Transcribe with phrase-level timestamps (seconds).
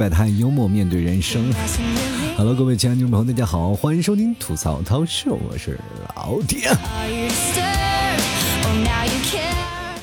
[0.00, 1.52] 摆摊，幽默面对人生。
[2.34, 5.78] Hello，各位亲爱的听众朋友，大家好，欢迎收听吐槽涛秀，我是
[6.16, 6.70] 老铁。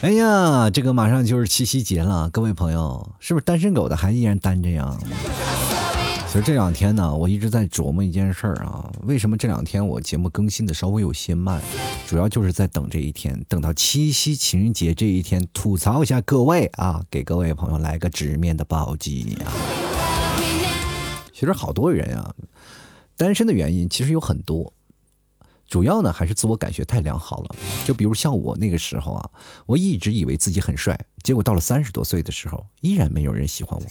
[0.01, 4.95] 哎呀，这个马上就是七夕节了，各位朋友，是不是单身狗的还依然单着呀？
[6.27, 11.59] 其实这两天呢，我一直在琢磨一件事儿啊，为什么这两天我节目更新的稍微有些慢？
[12.05, 19.49] 主要就是在等这一天，等到七夕情人节这一天，吐槽一下各位啊，给各位朋友来个直面的暴击啊！
[21.37, 22.33] 其实好多人啊，
[23.15, 24.73] 单身的原因其实有很多，
[25.67, 27.55] 主要呢还是自我感觉太良好了。
[27.85, 29.29] 就比如像我那个时候啊，
[29.67, 33.85] 我一直以为自己很帅，结果到了三十多岁的时候，依然没有人喜欢我。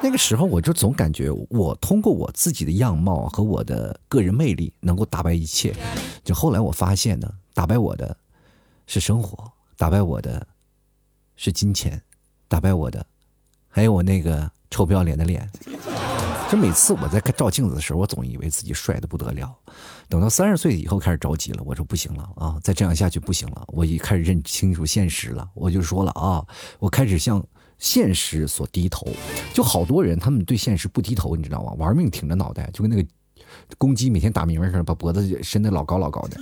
[0.00, 5.74] 那个时候我就总感觉我通过我自己的样貌和我的个人魅力能够打败一切，
[6.22, 8.16] 就后来我发现呢，打败我的
[8.86, 10.46] 是生活，打败我的
[11.34, 12.00] 是金钱，
[12.46, 13.04] 打败我的
[13.68, 15.50] 还有我那个臭不要脸的脸。
[16.52, 19.50] 就每次我在照镜子的时候，我总以为自己帅的不得了，
[20.06, 26.44] 等到三十岁以后开始着急了，我说不行了啊，再这样下去不行了，我一开始认清楚现实了，我就说了啊，
[26.78, 27.42] 我开始向。
[27.78, 29.08] 现实所低头，
[29.52, 31.72] 就好多人，他们对现实不低头，你知道吗？
[31.78, 33.08] 玩命挺着脑袋，就跟那个
[33.76, 36.36] 公鸡每天打鸣似的，把脖子伸得老高老高的，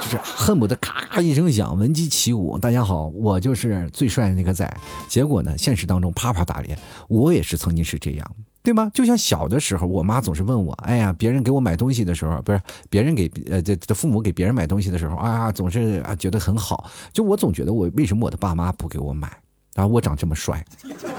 [0.00, 2.58] 就是恨不得咔咔一声响，闻鸡起舞。
[2.58, 4.68] 大家好，我就是最帅的那个仔。
[5.06, 6.76] 结果呢，现实当中啪啪打脸。
[7.08, 8.90] 我也是曾经是这样，对吗？
[8.94, 16.90] 就像小的时候，我妈总是问我，哎呀，别人给我买东西的时候，不是别人给呃这这父母给别人买东西的时候啊，总是啊觉得很好。
[17.12, 19.28] 就我总觉得我为什么我的爸妈不给我买？
[19.74, 20.64] 啊，我长这么帅，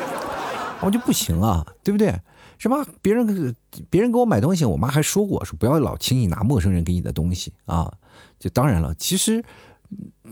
[0.81, 2.17] 我就不行啊，对不对？
[2.59, 2.77] 是吧？
[3.01, 3.55] 别人
[3.89, 7.91] 别人给我买东西，我妈还说过，说不要老轻易拿陌生人给你的东西啊。
[8.39, 9.43] 就当然了，其实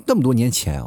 [0.06, 0.82] 那么多年前，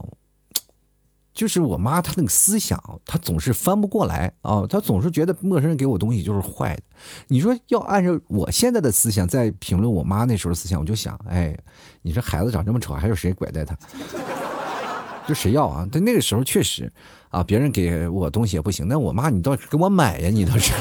[1.34, 6.82] 就是我妈她那个思想，她总是翻不过来啊，她总是觉得陌生人给我东西就是坏的。
[7.26, 11.54] 你说要按照我现在的思想在评论我妈那时候的思想，我就想，哎，
[12.02, 13.76] 你说孩子长这么丑，还有谁拐带他？
[15.26, 15.88] 就谁要啊？
[15.90, 16.92] 但那个时候确实，
[17.30, 18.86] 啊，别人给我东西也不行。
[18.86, 20.72] 那我妈，你倒是给我买呀，你倒是，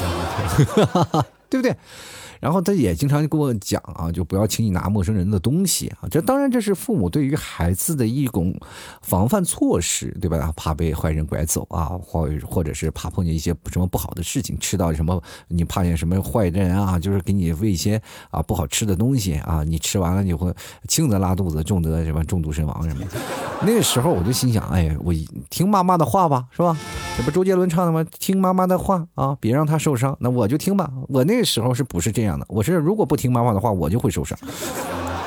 [1.49, 1.75] 对不对？
[2.43, 6.09] 然后他也经常跟我讲啊，就不要轻易拿陌生人的东西啊。
[6.11, 8.53] 这当然这是父母对于孩子的一种
[9.01, 10.51] 防范措施，对吧？
[10.57, 20.53] 怕被坏人拐走啊，或或者是怕碰见一些什么不好的事情，吃到什么你怕见什么坏人啊，就是给你喂一些啊不好吃的东西啊，你吃完了你会
[20.89, 23.05] 轻则拉肚子，重则什么中毒身亡什么。
[23.61, 25.13] 那个时候我就心想，哎，我
[25.49, 26.77] 听妈妈的话吧，是吧？
[27.15, 28.05] 这不周杰伦唱的吗？
[28.19, 30.17] 听妈妈的话啊，别让她受伤。
[30.19, 30.91] 那我就听吧。
[31.07, 32.32] 我那个时候是不是这样？
[32.47, 34.37] 我是如果不听妈妈的话，我就会受伤。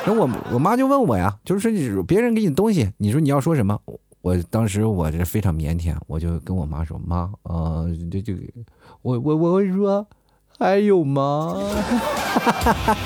[0.06, 3.78] 那我我妈就问我呀，就是说别人给你东西，你说你要说什么？
[4.22, 8.34] 我当时我这非常腼腆，我就跟我妈说：“妈，呃，这这，
[9.02, 10.04] 我我我会说
[10.58, 11.54] 还有吗？”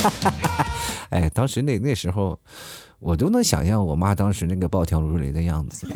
[1.10, 2.38] 哎，当时那那时候，
[3.00, 5.86] 我都能想象我妈当时那个暴跳如雷的样子。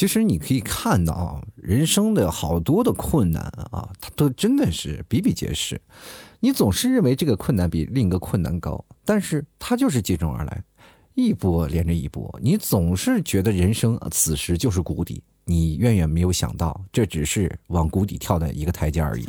[0.00, 5.78] 其实你可以看到啊，人生的好多的困难啊，它都真的是比比皆是。
[6.38, 10.64] 你总是认为这个困难比另一个困难高，但是它就是接踵而来，
[11.12, 12.34] 一波连着一波。
[12.42, 19.28] 你总是觉得人生此时就是谷底，你远远没有想到，这只是往谷底跳的一个台阶而已。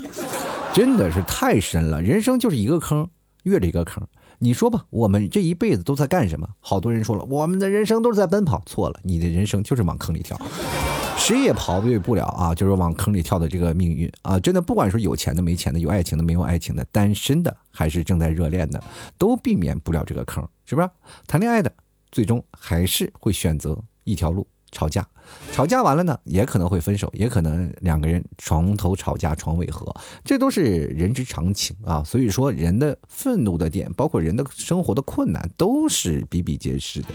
[0.73, 3.05] 真的是太深了，人生就是一个坑，
[3.43, 4.07] 越着一个坑。
[4.43, 6.49] 你说吧，我们这一辈子都在干什么？
[6.59, 8.59] 好多人说了，我们的人生都是在奔跑。
[8.65, 10.35] 错了，你的人生就是往坑里跳，
[11.15, 12.55] 谁也逃避不了啊！
[12.55, 14.39] 就是往坑里跳的这个命运啊！
[14.39, 18.83] 真的，不管说有钱的、没钱的，有爱情的、没有爱情的，单身的还是正在热恋的，
[19.19, 20.89] 都避免不了这个坑，是不是？
[21.27, 21.71] 谈恋爱的，
[22.11, 24.47] 最终还是会选择一条路。
[24.71, 25.05] 吵架，
[25.51, 29.93] 吵架完了呢，也可能会分手，也可能两个人床头吵架床尾和，
[30.23, 32.03] 这都是人之常情啊。
[32.03, 37.07] 所以说，人的愤怒的点，包括人的生活的困难，都是比比皆是的。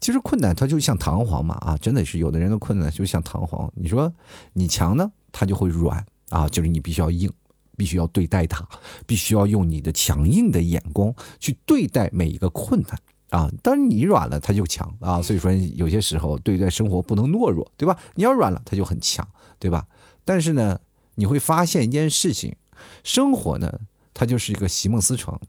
[0.00, 3.70] 其实困难它就像弹簧嘛啊，真的是有的人的困难就像弹簧。
[3.74, 4.12] 你说
[4.52, 7.30] 你强呢，它就会软啊，就是你必须要硬，
[7.76, 8.66] 必须要对待它，
[9.06, 12.96] 必须要用你的强硬的眼光去对待每一个困难。
[13.34, 15.20] 啊，但是你软了，他就强啊。
[15.20, 17.98] 所以说，有些时候对待生活不能懦弱，对吧？
[18.14, 19.26] 你要软了，他就很强，
[19.58, 19.86] 对吧？
[20.24, 20.78] 但是呢，
[21.16, 22.54] 你会发现一件事情，
[23.02, 23.80] 生活呢，
[24.14, 25.40] 它就是一个席梦思床，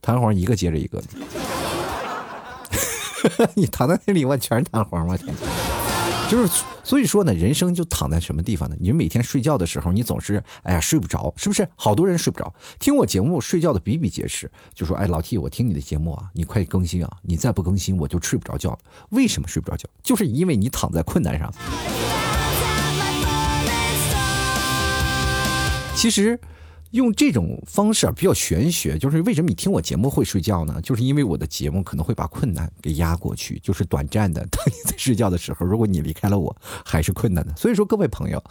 [0.00, 1.02] 弹簧一个接着一个。
[3.54, 5.32] 你躺在那里，我全是弹簧我天！
[6.30, 8.76] 就是，所以说呢，人生就躺在什么地方呢？
[8.78, 11.68] 你每天睡觉的时候，你总是哎呀睡不着，是不是？
[11.74, 14.48] 好多人睡不着，听我节目睡觉的比比皆是。
[14.72, 17.10] 就说哎，老 T，我听你的节目啊，你快更新啊！
[17.22, 18.78] 你再不更新，我就睡不着觉了。
[19.08, 19.88] 为什么睡不着觉？
[20.04, 21.52] 就是因为你躺在困难上。
[25.96, 26.38] 其实。
[26.90, 30.80] 用这种方式啊，比较玄学，就是为什么你听我节目会睡觉呢？
[30.82, 34.44] 就是因为我的节目可能会把困难给压过去，就是短暂的。
[34.50, 36.54] 当你在睡觉的时候，如果你离开了我，
[36.84, 37.54] 还是困难的。
[37.56, 38.42] 所以说，各位朋友，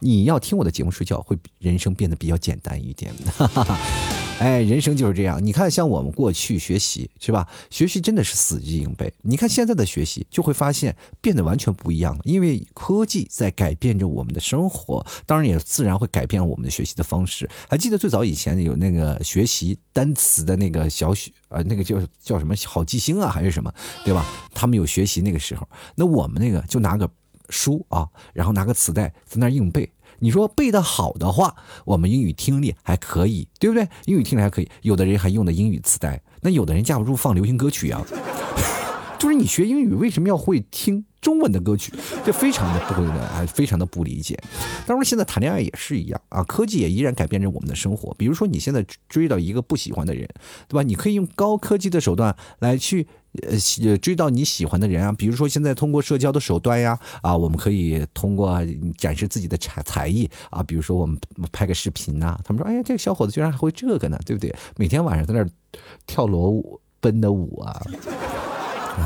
[0.00, 3.14] 你要听我的节目睡觉，会人生变得比较简单一点。
[4.40, 5.44] 哎，人生就是这样。
[5.44, 7.48] 你看，像我们过去学习是吧？
[7.70, 9.12] 学习真的是死记硬背。
[9.22, 12.20] 你看现在的学习，就会发现变得完全不一样了。
[12.22, 17.50] 因为科技在改变着我们的生活，当然也自然会改变我们的学习的方式。
[17.68, 23.72] 还记得最早以前有那个学习单词的那个小许，呃，那个叫叫什么好记星啊，还是什么，
[24.04, 24.24] 对吧？
[24.54, 27.10] 他们有学习那个时候，那我们那个就拿个
[27.48, 29.90] 书啊，然后拿个磁带在那硬背。
[30.20, 31.54] 你说背的好的话，
[31.84, 33.88] 我们英语听力还可以，对不对？
[34.06, 34.68] 英语听力还可以。
[34.82, 38.04] 有的人还用的英语磁带，那有的人架不住放流行歌曲啊。
[39.18, 41.92] 就是你学英语为什么要会听中文的歌曲？
[42.24, 44.38] 这非常的不会的，还非常的不理解。
[44.86, 48.14] 当然，现在谈恋爱也是一样啊，科技也依然改变着我们的生活。
[48.16, 50.28] 比如说，你现在追到一个不喜欢的人，
[50.68, 50.84] 对吧？
[50.84, 53.08] 你可以用高科技的手段来去。
[53.42, 58.58] 呃，追到你喜欢的人啊，比如说现在通过社交的手段呀，啊，我们可以通过
[58.96, 61.18] 展示自己的才才艺啊，比如说我们
[61.52, 64.54] 拍个视频呐，他们说，哎呀，这个小伙子居然还会这个呢，对不对？
[64.76, 65.46] 每天晚上在那
[66.06, 67.80] 跳裸奔的舞啊。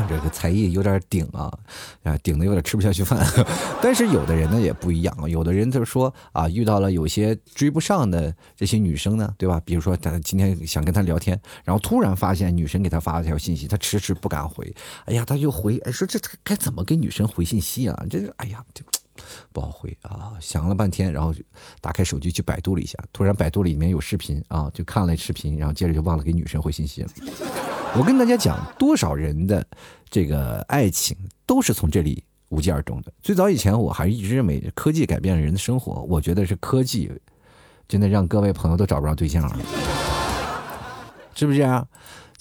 [0.09, 1.53] 这个才艺有点顶啊，
[2.03, 3.25] 啊，顶的有点吃不下去饭。
[3.83, 9.61] 但是有的人呢也不一样，有的人就是说啊，遇到了有些追不上的这些女生呢，对吧？
[9.65, 14.75] 比如说他今天想跟他聊天，然后突然发现女生给他发了条信息，他迟迟不敢回。
[15.06, 18.05] 哎呀，他就回，哎，说这该怎么给女生回信息啊？
[18.09, 18.85] 这哎呀，这
[19.52, 20.32] 不好回啊！
[20.40, 21.34] 想了半天，然后
[21.80, 27.08] 打开手机去百度了一下，突然百度里面有视频啊，就看了视频，然后接着就忘了给女生回信息了。
[27.96, 29.66] 我跟大家讲，多少人的
[30.08, 33.12] 这个爱情都是从这里无疾而终的。
[33.22, 37.10] 最早以前，我还一直认为科技改变了人的生活，我觉得是科技
[37.86, 39.58] 真的让各位朋友都找不着对象了，
[41.34, 41.86] 是不是啊？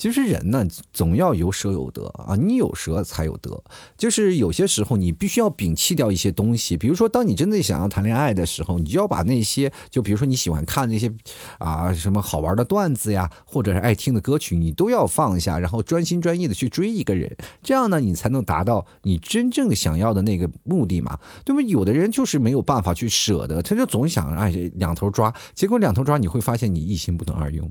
[0.02, 3.64] 其实人呢，总要有舍有得啊，你有舍才有得。
[3.96, 6.76] 就是有些时候，你必须要摒弃掉一些东西。
[6.76, 11.14] 比如说，当你真的想要谈恋爱的时候，你就要把那些，就比如说你喜欢看那些
[11.60, 17.38] 啊什么好玩的段子呀，或者是爱听的歌曲，你都要放下，然后专心专意的去追一个人。
[17.62, 21.62] 这样呢，你才能达到你真正想要的那个目的嘛，对吧？
[21.62, 27.70] 有的人就是没有办法去舍得，他就总想哎两头抓，结果两头抓，你会发现你一心不能二用。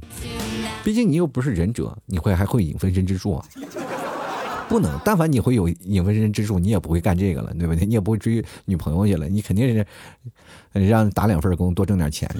[0.84, 3.44] 毕竟你又不是忍者，你会还会影分身之术啊？
[4.68, 7.84] 不能，但凡你会有影分身之术，你也不会干这个了，对不对？
[7.84, 9.84] 你也不会追女朋友去了，你肯定是
[10.88, 12.30] 让打两份工，多挣点钱。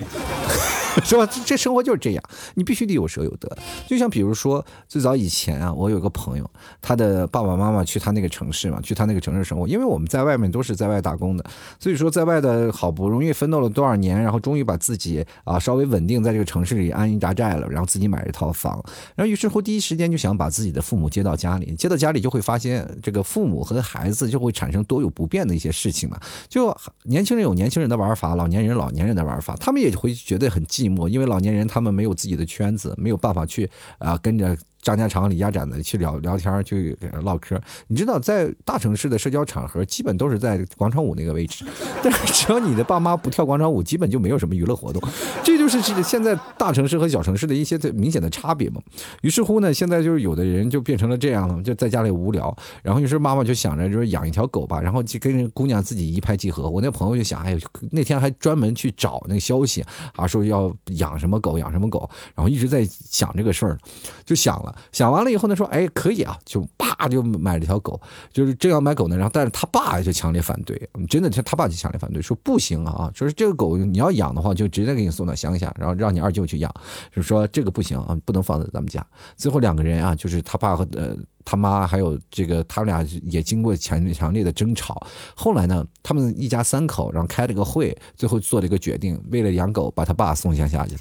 [1.05, 1.29] 是吧？
[1.45, 2.23] 这生活就是这样，
[2.55, 3.49] 你必须得有舍有得。
[3.87, 6.51] 就像比如说，最早以前啊，我有个朋友，
[6.83, 9.69] 他的爸爸妈妈去他那个城市嘛，去他那个城市生活。
[9.69, 11.45] 因为我们在外面都是在外打工的，
[11.79, 18.83] 所以说在外的好不容易奋斗了多少年，然后终于把自己啊稍微稳定在这个城市里安营扎寨了，然后自己买了一套房，
[19.15, 26.19] 然后于是乎第一时间就想把自己的父母接到家里，接到家里就会发现这个父母和孩子就会产生多有不便的一些事情嘛。
[26.49, 30.61] 就年轻人有年轻人的玩法，老年人老年人的玩法，他们也会觉得很。
[30.81, 33.69] 寂寞，因为老年人他们没有自己的圈子，没有办法去
[33.99, 34.57] 啊跟着。
[34.83, 37.61] 张家长李家展的去聊聊天去唠嗑。
[37.87, 41.65] 你知道，在大城市的社交场合，基本都是在广场舞那个位置。
[42.03, 45.03] 但是，只要你的爸妈不跳广场舞，基本就没有什么娱乐活动。
[45.45, 48.81] 这就是现在大城市和小城市的一些明显的差别嘛。
[49.23, 56.69] 于是乎呢，现在就是有的人就变成了这样了，就在家里无聊，然后于是妈妈就想着就是养一条狗吧，然后就跟姑娘自己一拍即合。
[56.71, 57.59] 我那朋友就想，哎，
[57.91, 59.85] 那天还专门去找那个消息
[60.17, 63.79] 啊，说要养什么狗，养什么狗，然后一直在想这个事儿，
[64.25, 64.70] 就想了。
[64.93, 68.01] 想完了以后呢，说哎可以啊，就啪就买了条狗，
[68.33, 76.73] 就是正要买狗呢，然后但是他爸就强烈反对，真的他他爸就强烈反对，说不行啊，说是这个狗你要养的话，就直接给你送到乡下，然后让你二舅去养，
[77.15, 79.05] 就说这个不行啊，不能放在咱们家。
[79.37, 90.97] 最后两个人啊，就是他爸和呃他妈还有这个他们俩也经过强强烈的争吵，后来呢，他们一家三口然后开了个会，最后做了一个决定，为了养狗，把他爸送乡下去，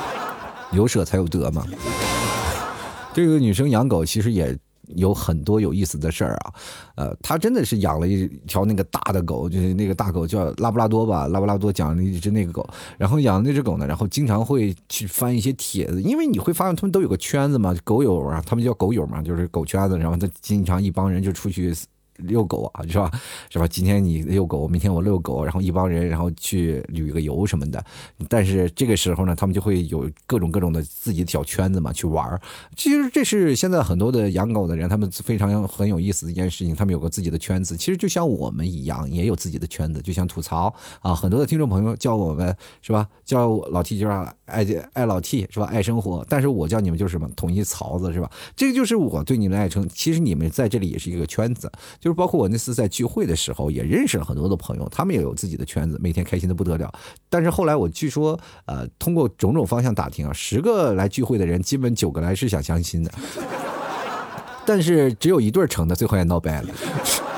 [0.72, 1.66] 有舍才有得嘛。
[3.14, 4.54] 这个女生养狗其实也
[4.96, 6.52] 有很多有意思的事儿啊，
[6.96, 12.68] 呃，她真的是养了一条那个大的狗，就是那个大狗叫拉布拉多吧，拉布拉多讲了一只那个狗，
[12.98, 21.72] 然后养那只狗呢，然后经常会去翻一些帖子，因为你会发现他们都有个圈子嘛，狗友啊，他们叫狗友嘛，就是狗圈子，然后他经常一帮人就出去
[22.16, 23.10] 遛狗啊，是吧？
[23.50, 23.66] 是吧？
[23.66, 27.84] 今天你遛狗，明天我遛狗，然后一帮人然后去旅个游什么的。
[28.28, 32.40] 但是这个时候呢，他们就会有各种各种的自己的小圈子嘛，去玩
[32.76, 37.76] 其实这是现在很多的养狗的人，他们非常很有意思的一件事情，他们有个自己的圈子。
[37.76, 43.08] 其实就像我们一样，也有自己的圈子，就像吐槽啊，很多的听众朋友叫我们是吧？
[43.24, 45.66] 叫老 T 就是爱爱老 T 是吧？
[45.66, 47.28] 爱生活，但是我叫你们就是什么？
[47.34, 48.30] 统一槽子是吧？
[48.54, 49.88] 这个就是我对你们的爱称。
[49.92, 51.70] 其实你们在这里也是一个圈子。
[51.98, 56.92] 就是包括我那次在聚会的时候，也认识了很多的朋友，他们也有自己的圈子，每天开心的不得了。
[57.28, 63.10] 但是后来我据说，呃，通过种种方向打听啊，十个来聚会的人，基本九个来是想相亲的，
[64.66, 66.68] 但是只有一对成的，最后也闹掰了。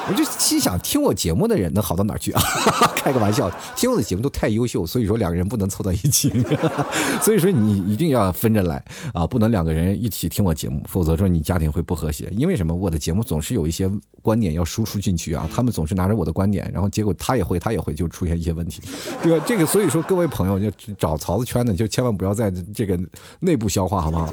[0.08, 2.42] 我就心想，听我节目的人能好到哪儿去啊？
[2.94, 6.30] 开个玩笑，听我的节目都太优秀，所以说两个人不能凑到一起。
[7.20, 8.82] 所以说你一定要分着来
[9.12, 12.28] 啊，不能两个人一起听我节目，否则说你家庭会不和谐。
[12.36, 12.74] 因为什么？
[12.74, 13.90] 我的节目总是有一些
[14.22, 18.82] 观点要输出进去啊，他们总是拿着我的观点，然后结果他也会，他也会，就出现一些问题，
[19.22, 19.44] 对吧？
[19.46, 22.98] 这个所以说各位朋友就找槽子圈的，就千万不要在这个
[23.40, 24.32] 内部消化，好不好？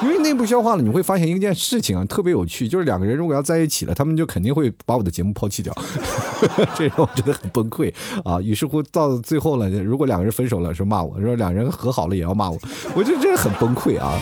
[0.00, 5.74] 因为内部消化了，你会发现一件事情啊，特别有趣，就是两个人如果要在一起了，他们就肯定会把我的节目抛弃掉，
[6.76, 7.92] 这让我觉得很崩溃
[8.24, 8.40] 啊。
[8.40, 12.56] 于是乎到最后了，如果两个人分手了，说骂我说两人和好了也要骂我，
[12.94, 14.18] 我就真的很崩溃啊。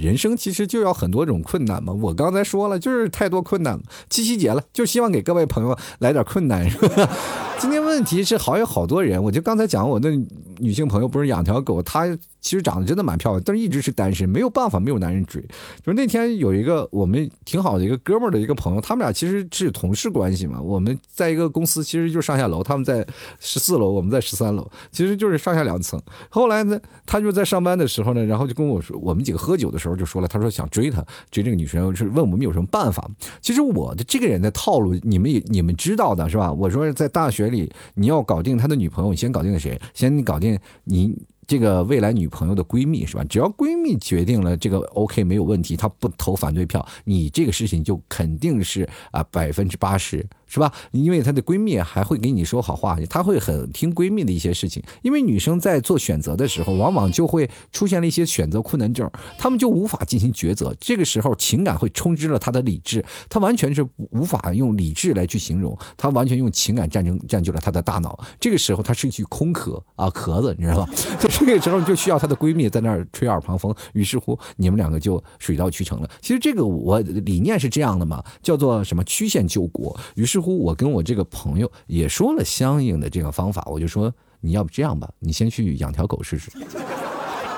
[0.00, 3.80] 人生其实就要很多种困难嘛，我刚才说了，就是太多困难了。
[4.08, 7.10] 七夕节了，就希望给各位朋友来点困难，是吧？
[7.58, 10.10] 今天问题是好有好多人，我就刚才讲我那
[10.58, 12.06] 女性朋友不是养条狗，她。
[12.40, 15.40] 其实长得真的蛮漂亮，但是一直是单身，没有办法，没有男人追。
[15.82, 20.60] 就是那天有一个我们挺好的一个哥们儿的一个朋友，他们俩其实是同事关系嘛。
[20.60, 23.06] 我们在一个公司，其实就是上下楼，他们在
[23.38, 26.00] 十四楼，我们在十三楼，其实就是上下两层。
[26.28, 33.08] 后来呢，他就在上班的时候呢，然后就跟我说，我们几个喝酒的时候就说了，他说想追她，追这个女生，是问我们有什么办法。
[33.40, 36.52] 其实我的这个人的套路，你们也你们知道的是吧？
[36.52, 39.80] 我说在大学里，你要搞定他的女朋友，你先搞定谁？
[39.92, 41.14] 先搞定你。
[41.50, 43.24] 这个未来女朋友的闺蜜是吧？
[43.24, 50.24] 只要闺蜜决定了这个 OK 没有问题，她不投反对票，你这个事情就肯定是啊百分之八十。
[50.50, 50.72] 是吧？
[50.90, 54.82] 因为她的闺蜜还会给你说好话，她会很听闺蜜的一些事情。
[55.02, 60.74] 因为女生在做选择的时候，往往就会出现了一些选择困难症，她们就无法进行抉择。
[60.80, 68.18] 这个时候，情感会充斥了她的理智，她完全是无法用理智来去形容，她完全用情感战争占据了她的大脑。
[68.40, 70.92] 这个时候，她是一具空壳啊壳子，你知道吧？
[71.20, 73.72] 在 这个时候，就需要她的闺蜜在那儿吹耳旁风。
[73.92, 76.10] 于是乎，你们两个就水到渠成了。
[76.20, 79.96] 其实这个我理念是这样的嘛，叫做什么曲线救国。
[80.16, 80.39] 于是。
[80.40, 86.50] 乎，我跟我这个朋友也说了相应的这个方法，我就说你要不这样吧，你先去养条狗试试。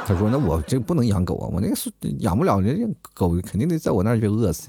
[0.05, 4.69] 他说那我这不能养狗啊，我那个是养不了，人家狗肯定得在我那儿就饿死。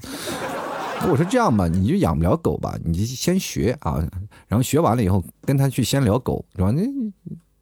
[1.10, 4.02] 我说这样吧，你就养不了狗吧，你就先学啊，
[4.46, 6.70] 然后学完了以后跟他去先聊狗，是吧？
[6.70, 6.82] 那。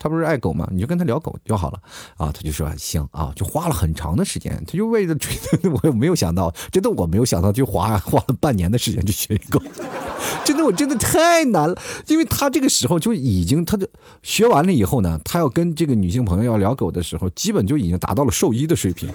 [0.02, 0.68] 他不是爱狗吗？
[0.73, 1.78] 你就跟他聊狗就好了
[2.16, 2.32] 啊！
[2.32, 5.32] 他就说行啊，就花了很长的时间，他就为了追，
[5.85, 9.62] 我没有想到，真的我没有想到，就花花了半年的时间去学狗，
[10.44, 13.87] 真的我真的太难了，因为他这个时候就已经，他就
[14.25, 19.09] 学完了以后呢，他要跟这个女性朋友要聊狗的时候，基本就已经达到了兽医的水平，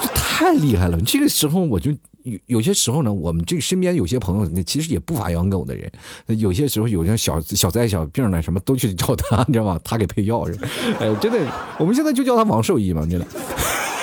[0.00, 0.98] 这太厉害了。
[1.02, 1.94] 这个时候我就。
[2.24, 5.90] 有有些时候呢，我们这身边有些朋友，那其实也不乏养狗的人。
[6.26, 9.80] 有些时候有些小小灾小病呢，什么都去找他，你知道吗？
[9.84, 10.68] 他给配药是吧？
[11.00, 11.38] 哎，真的，
[11.78, 13.26] 我们现在就叫他王兽医嘛，真的。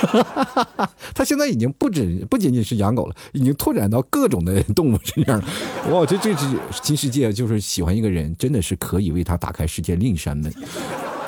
[1.13, 5.45] 他现在已经不止不仅仅是养狗了，已经拓展到各种的动物身上了。
[5.91, 6.47] 哇，这这是
[6.83, 10.51] 新世界，就是喜欢一个人，真的是可以为他打开世界另一扇门。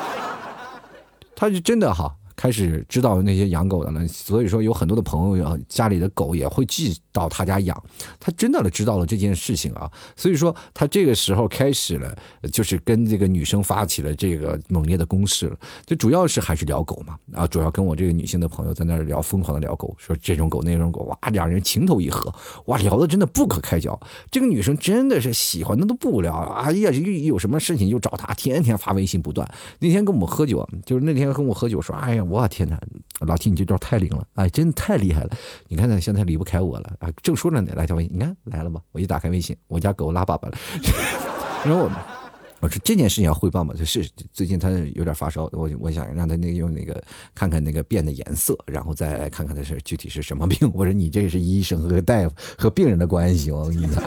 [1.36, 2.16] 他是真的哈。
[2.36, 7.82] 开始知道那些养狗的了，所以说有很多的朋友家里的狗也会寄到他家养。
[8.20, 12.14] 他真的知道了这件事情啊，所以说他这个时候开始了，
[12.52, 15.56] 就是跟这个女生发起了这个猛烈的攻势了。
[15.86, 22.34] 就主要是还是聊狗嘛，啊，主要跟我这个女性的朋友在那聊，疯狂的聊狗，说这种狗那种狗，哇，两人情投意合，
[22.66, 23.98] 哇，聊的真的不可开交。
[24.32, 29.48] 这个女生真的是喜欢的都不聊，哎呀，一有什么事情就找他，天天发微信不断。
[29.80, 32.24] 那天跟我们喝酒，就是那天跟我喝酒说，哎呀。
[32.34, 32.82] 我天哪，
[33.28, 35.30] 老提你这招太灵了，哎，真的太厉害了！
[35.68, 38.82] 你看他现在离不开我了啊，正说着呢，来条微信，你看来了吧？
[38.94, 40.58] 我一打开微信，我家狗拉粑粑了。
[41.66, 41.92] 然后我
[42.62, 47.04] 我说这件事情要汇报嘛，就是最近他有点发烧，我我想让他那个用那个
[47.36, 50.72] 看看那个便的颜色，然后再来看看他是具体是什么病。
[50.74, 54.02] 我说你这是医生和大夫和病人的关系，我跟你讲，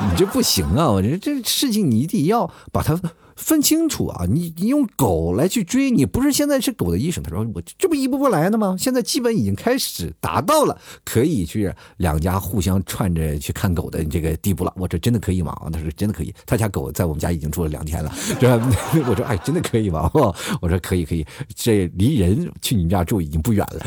[0.00, 0.90] 你这不行啊！
[0.90, 3.00] 我觉得这事情你一定要把它
[3.36, 4.24] 分清楚啊！
[4.28, 7.22] 你你用狗来去追你，不是现在是狗的医生。
[7.22, 8.76] 他说我这不一步步来的吗？
[8.78, 14.72] 现在基本已经开始达到了可以去两家互相串着去看狗的这个地步了。
[14.76, 15.56] 我这真的可以吗？
[15.72, 16.34] 他说真的可以。
[16.46, 18.70] 他家狗在我们家已经住了两天了，是吧？
[19.08, 20.10] 我说哎，真的可以吗？
[20.60, 23.86] 我说可以可以，这离人去你们家住已经不远了，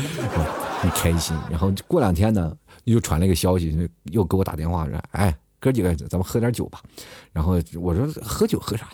[0.80, 1.36] 很开心。
[1.50, 2.52] 然后过两天呢，
[2.84, 5.34] 又传了一个消息，又给我打电话说，哎。
[5.58, 6.82] 哥几个，咱们喝点酒吧。
[7.32, 8.88] 然后我说喝酒喝啥？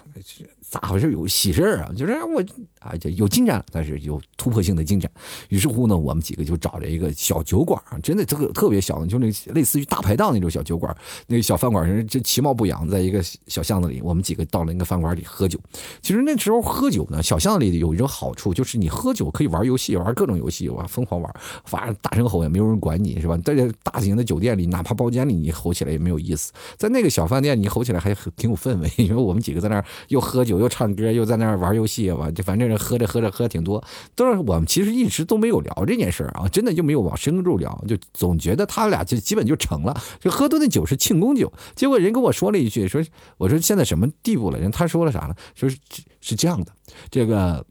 [0.73, 1.13] 咋回事？
[1.13, 1.93] 有喜事啊？
[1.95, 2.43] 就是我
[2.81, 5.11] 啊，就有进展，但是有突破性的进展。
[5.51, 14.01] 于是乎呢，我们几个就找了一个小酒馆啊，真的这个特别小，就那类似于大排档那种小酒馆，那个小饭馆是这其貌不扬，在一个小巷子里。
[14.01, 15.61] 我们几个到了那个饭馆里喝酒。
[16.01, 21.31] 其实那时候喝酒呢，小巷子里有一种好处，就是你喝酒可以玩游戏，玩各种游戏，玩疯狂玩，
[21.67, 23.37] 反正大声吼也没有人管你，是吧？
[23.45, 26.51] 在大型的酒店里，哪怕包间里你吼起来也没有意思。
[26.79, 33.83] 在那个小饭店，你吼起来还挺有氛围，因为我们几个在那儿又喝酒又唱歌，又在那儿玩游戏吧，就反正喝着喝着喝挺多。
[34.15, 41.53] 都是我们其实一直都没有聊这件事儿啊，真的就没有往深入聊，就总觉得他俩就基本就成了，就喝多的酒是庆功酒。
[41.75, 43.05] 结果人跟我说了一句，说
[43.37, 44.59] 我说现在什么地步了？
[44.59, 45.35] 人他说了啥呢？
[45.55, 45.77] 说是
[46.21, 46.73] 是这样的，
[47.11, 47.67] 这个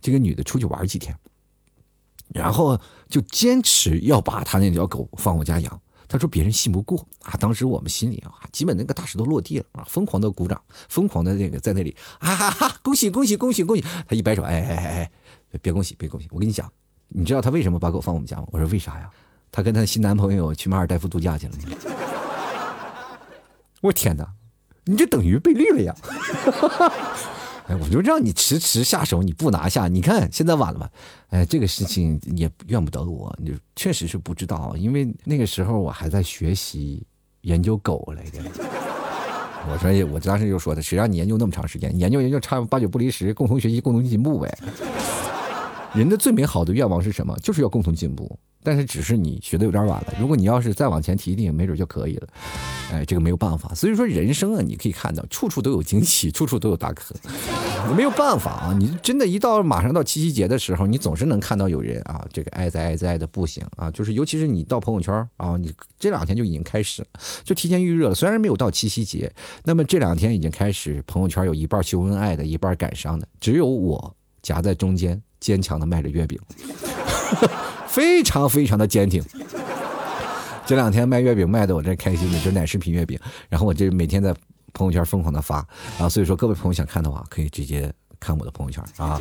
[0.00, 1.16] 这个女的出去玩几天，
[2.28, 5.80] 然后就坚持要把他那条狗放我家养。
[6.08, 7.34] 他说别人信不过啊！
[7.40, 12.76] 当时我们心里啊，基本那个大石头落地了啊，疯狂的鼓掌，疯狂的那个在那里啊哈哈！
[12.82, 13.84] 恭喜恭喜恭喜恭喜！
[14.08, 15.10] 他一摆手，哎哎哎
[15.52, 16.28] 哎，别恭喜别恭喜！
[16.30, 16.70] 我跟你讲，
[17.08, 18.46] 你知道他为什么把狗放我们家吗？
[18.52, 19.10] 我说为啥呀？
[19.50, 21.54] 他跟他新男朋友去马尔代夫度假去了。
[23.80, 24.26] 我天哪，
[24.84, 25.94] 你这等于被绿了呀！
[27.66, 30.90] 哎，我就让你迟迟下手，你不拿下，你看现在晚了吧？
[31.30, 37.02] 哎，这个事情也怨不得我，你确实是不知道，因为那个时候我还在学习
[37.40, 38.40] 研究狗来着。
[39.66, 41.90] 我说，我当时就说的，谁让你研究那么长时间？
[41.98, 44.58] 研究研究，差八九不离十，共同学习，共同进步呗。
[45.94, 47.34] 人的最美好的愿望是什么？
[47.38, 48.38] 就是要共同进步。
[48.64, 52.28] 但是只是你学的有点晚了，如果你要是再往前提一点，没准就可以了。
[52.90, 53.72] 哎，这个没有办法。
[53.74, 57.16] 所以说人生啊，你可以看到处处都有惊喜， 处处都有大坑。
[57.94, 67.08] 没有办法啊，你真的，一到马上到七夕节的时候，你总是能看到有人啊，这个爱在爱在的不行啊，就是尤其是你到朋友圈啊，你这两天就已经开始了，
[67.44, 68.14] 就提前预热了。
[68.14, 69.30] 虽然没有到七夕节，
[69.64, 76.40] 那么这两天已经开始，朋友圈有一半秀恩爱的，一半感伤的，只有我夹在中间，坚强的卖着月饼。
[77.94, 79.22] 非常非常的坚挺，
[80.66, 83.16] 这两天卖月饼卖的我这开心的，就奶食品月饼。
[83.48, 84.34] 然后我这每天在
[84.72, 85.64] 朋友圈疯狂的发，
[86.00, 89.16] 啊所以说各位朋友想看的话，可以直接看我的朋友圈啊。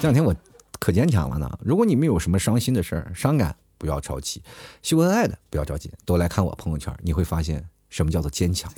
[0.00, 0.34] 这两天我
[0.78, 1.50] 可坚强了呢。
[1.62, 4.40] 如果你们有什么伤心的事儿、伤感，不要着急；
[4.80, 8.72] 秀恩爱的不要着急，都来看我朋友圈，你会发现什么叫做坚强，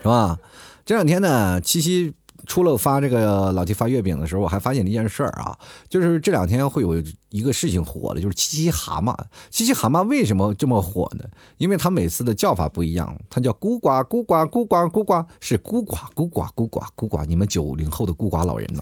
[0.00, 0.38] 是吧？
[0.86, 2.14] 这两天呢，七夕。
[2.46, 5.56] 除了发这个老弟发月饼的时候，我还发现了一件事儿啊，
[5.88, 9.14] 就是这两天会有一个事情火了，就是七七蛤蟆。
[9.50, 11.24] 七七蛤蟆为什么这么火呢？
[11.58, 17.26] 因为它每次的叫法不一样，它叫孤寡孤寡孤寡孤寡，是孤寡孤寡孤寡孤寡。
[17.26, 18.80] 你们九零后的孤寡老人呢？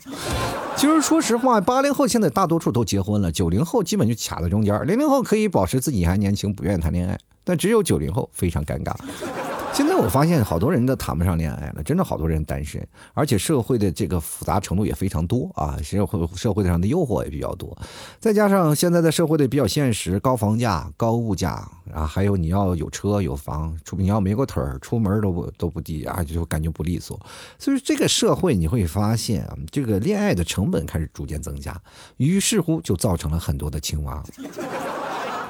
[0.76, 8.94] 其实说实话，八零后现在大多数都结婚了，九零后基本就卡在中间，零零后可以保持自己还年轻，不愿意谈恋爱，但只有九零后非常尴尬。
[9.74, 17.76] 现在我发现好多人都谈不上恋爱了，真的好多人单身，而且社会的这个复杂程度也非常多啊，社会社会上的诱惑也比较多，
[18.20, 27.18] 再加上现在的社会的比较现实，高房价、高物价啊，还有你要有车有房，出你要没个腿儿，出门都不都不地啊，就感觉不利索。
[27.58, 31.76] 所以这个社会你会发现啊，这个恋爱的成本开始逐渐增加，
[32.18, 34.22] 于是乎就造成了很多的青蛙。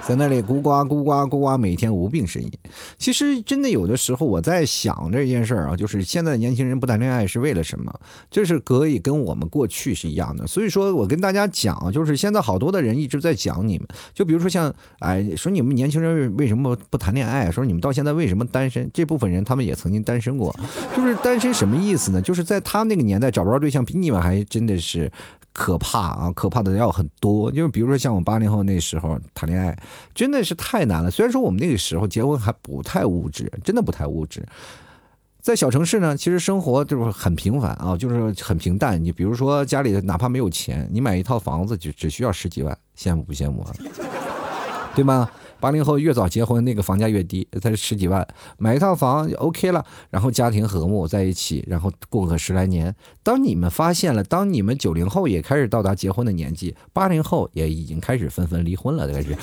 [0.06, 2.50] 在那里咕呱咕呱咕呱，每天无病呻吟。
[2.98, 7.92] 其实真的有的时候，我在想这件事儿啊，就是现在年轻人不谈恋爱是为了什么？
[8.30, 10.46] 这是可以跟我们过去是一样的。
[10.46, 17.50] 所以说我跟大家讲，就是现在好多的人一直在讲你们，就比如说像哎，说你们年轻人为什么不谈恋爱？
[17.50, 18.90] 说你们到现在为什么单身？
[18.92, 20.54] 这部分人他们也曾经单身过，
[20.94, 22.20] 就是单身什么意思呢？
[22.20, 25.10] 就是在他那个年代找不着对象，比你们还真的是。
[25.56, 26.32] 可怕啊！
[26.34, 29.78] 可怕的要很多，就是比如说像我八零后那时候谈恋爱，
[30.14, 31.10] 真的是太难了。
[31.10, 34.44] 虽然说我们那个时候结婚还不太物质，真的不太物质。
[35.40, 39.02] 在小城市呢，其实生活就是很平凡啊，就是很平淡。
[39.02, 43.74] 你比如说家里哪怕没有钱，你买一套房子就只需要十几万，羡慕不羡慕啊？
[44.94, 45.28] 对吗？
[45.64, 52.94] 八零后越早结婚，那个房价越低，才十几万买一套房就 OK 了，然后家庭和睦在一起，然后过个十来年。
[53.22, 59.34] 当你们发现了，当你们九零后也开始到达结婚的年纪，八零后也已经开始纷纷离婚了，开始。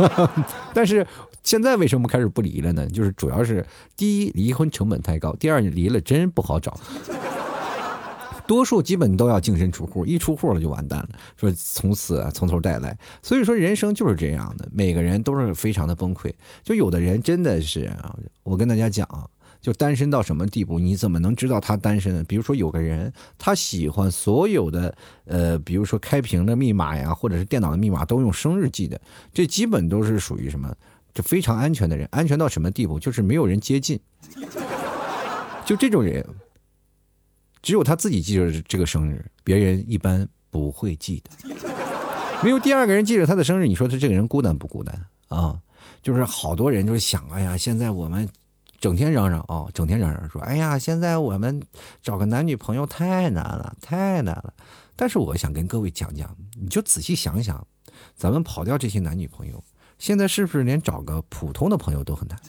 [0.72, 1.06] 但是
[1.42, 2.86] 现在为什么开始不离了呢？
[2.86, 3.62] 就是主要是
[3.98, 6.74] 第一，离婚成本太高；第二，你离了真不好找。
[8.50, 12.98] 多数基本都要净身出户，一出户了就完蛋了，说从此从头再来。
[13.22, 16.32] 所以说人生就是这样的，每个人都是非常的崩溃。
[16.64, 17.88] 就有的人真的是，
[18.42, 19.24] 我跟大家讲啊，
[19.60, 22.24] 就单身到什么地步，你怎么能知道他单身呢？
[22.26, 24.92] 比如说有个人，他喜欢所有的，
[25.26, 29.00] 呃，比如说开屏的密码呀，或者是电脑的密码都用生日记的，
[29.32, 30.74] 这基本都是属于什么？
[31.14, 32.98] 就非常安全的人，安全到什么地步？
[32.98, 34.00] 就是没有人接近，
[35.64, 36.26] 就这种人。
[37.62, 41.30] 只有他自己记着这个生日，别人一般不会记得。
[42.42, 45.60] 没有第二个人记着他的生日，你说他这个人孤单不孤单啊？
[46.02, 48.26] 就是好多人就是想，哎呀，现在我们
[48.80, 51.62] 整天嚷嚷啊，整天嚷嚷说，哎呀，现在我们
[52.00, 54.54] 找个男女朋友太难了，太难了。
[54.96, 57.66] 但是我想跟各位讲讲，你就仔细想想，
[58.16, 59.62] 咱们跑掉这些男女朋友，
[59.98, 62.40] 现在是不是连找个普通的朋友都很难？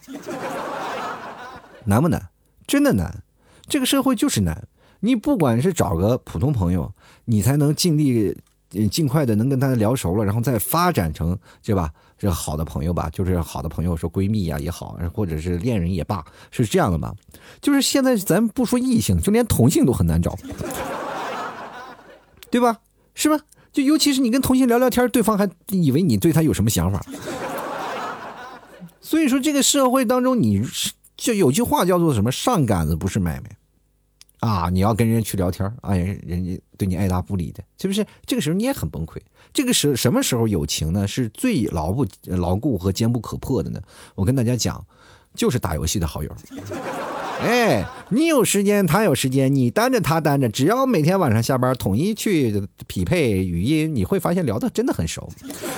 [1.84, 2.30] 难不难？
[2.66, 3.24] 真的难。
[3.68, 4.66] 这个社会就是难。
[5.02, 6.90] 你不管是找个普通朋友，
[7.26, 8.34] 你才能尽力
[8.90, 11.92] 尽快的能跟他聊熟了，然后再发展成对吧？
[12.18, 17.14] 这好的朋友吧，就是好的朋友，说闺蜜呀也好，或者是恋人也罢，是这样的吧？
[17.60, 20.38] 就是现在咱不说异性，就连同性都很难找，
[22.52, 22.78] 对吧？
[23.16, 23.44] 是吧？
[23.74, 27.04] 就尤其是你跟同性聊聊天，对方还以为你对他有什么想法。
[29.00, 30.62] 所以说，这个社会当中，你
[31.18, 32.32] 就有句话叫做什么？
[32.32, 33.50] 上杆子不是买卖。
[34.42, 38.06] 啊，你要跟人家去聊天哎，人人家对你爱答不理的，是不是？
[38.26, 39.18] 这个时候你也很崩溃。
[39.54, 41.08] 这个时什么时候友情呢？
[41.08, 43.80] 是最牢不牢固和坚不可破的呢？
[44.16, 44.84] 我跟大家讲，
[45.36, 46.36] 就是打游戏的好友。
[47.42, 55.28] 哎，你有时间，他有时间，你单着他单着，只要每天晚上下班统一去匹配语音，你会发现聊的真的很熟。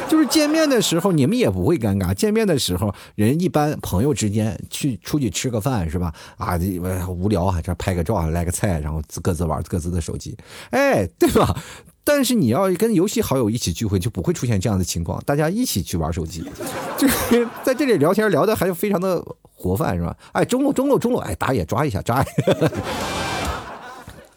[0.09, 2.13] 就是见面的时候，你们也不会尴尬。
[2.13, 6.13] 见面的时候，人一般朋友之间去出去吃个饭是吧？
[6.37, 6.59] 啊，
[7.07, 10.37] 无聊啊，这拍个照，来个菜，然后各自玩各自的手机，
[10.71, 11.55] 哎，对吧？
[12.03, 16.43] 但是你要跟游戏好友一起聚会，就不会出现这样的情况，大家一起去玩手机，
[16.97, 19.23] 就是在这里聊天聊的还是非常的。
[19.63, 20.13] 国范是吧？
[20.33, 22.33] 哎，中路中路中路，哎，打野抓一下，抓一下。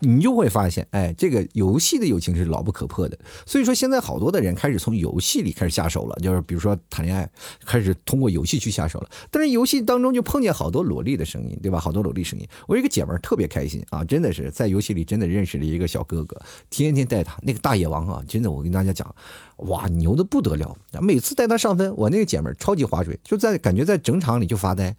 [0.00, 3.18] 你就会发现，哎，这个游戏的友情是牢不可破的。
[3.44, 7.28] 所以说，现在好多的人开始从游戏里开始下手了，就是比如说谈恋爱，
[7.64, 9.08] 开始通过游戏去下手了。
[9.30, 11.78] 但是游戏当中就碰见好多萝莉的声音，对吧？
[11.78, 12.46] 好多萝莉声音。
[12.66, 19.14] 我一个姐们儿特别开心啊，真的是在游戏里真的认识了一个小哥哥，天天带他那个大野王啊，真的我跟大家讲，
[19.58, 20.76] 哇，牛的不得了。
[21.00, 24.94] 每次带他上分，我那个姐们儿超级划水，就在感觉在整场里就发呆。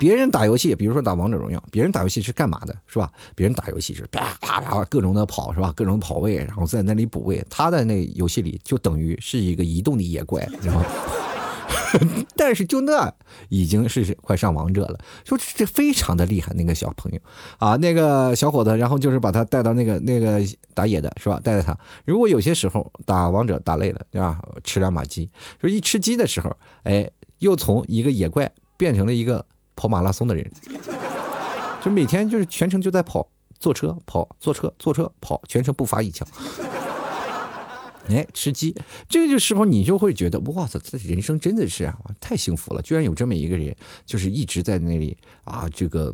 [0.00, 3.12] 别人打游戏，比如说打王者荣耀，别人打游戏是干嘛的，是吧？
[3.34, 5.70] 别人打游戏是啪啪啪各种的跑，是吧？
[5.76, 7.44] 各种跑位，然后在那里补位。
[7.50, 10.82] 他在那游戏里就等于是一个移动的野怪，然后，
[12.34, 13.12] 但是就那
[13.50, 16.54] 已经是快上王者了，说这非常的厉害。
[16.54, 17.20] 那个小朋友
[17.58, 20.40] 啊，那个小伙子，然后就是把他带到那个那个
[20.72, 21.38] 打野的是吧？
[21.44, 24.40] 带着他，如果有些时候打王者打累了，对吧？
[24.64, 25.28] 吃两把鸡，
[25.60, 27.10] 说一吃鸡的时候，哎，
[27.40, 29.44] 又从一个野怪变成了一个。
[29.80, 30.52] 跑马拉松的人，
[31.82, 33.26] 就每天就是全程就在跑，
[33.58, 36.28] 坐车跑，坐车坐车跑，全程不发一枪。
[38.08, 38.74] 哎，吃鸡，
[39.08, 46.12] 这个就时候你就会觉得，哇塞，这人生真的是啊，太幸福了，居然有这么一个人，就是一直在那里啊，这个，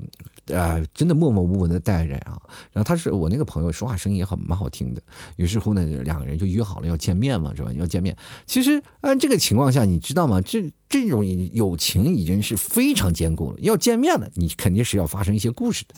[0.53, 2.39] 啊，真的默默无闻的待着啊。
[2.73, 5.01] 然后他是我那个朋友，说话声音也很蛮好听的。
[5.37, 7.73] 于是乎呢，两个人就约好了要见面嘛，是吧？
[7.73, 8.15] 要见面。
[8.47, 10.41] 其实按这个情况下，你知道吗？
[10.41, 13.59] 这这种友情已经是非常坚固了。
[13.61, 15.95] 要见面了，你肯定是要发生一些故事的，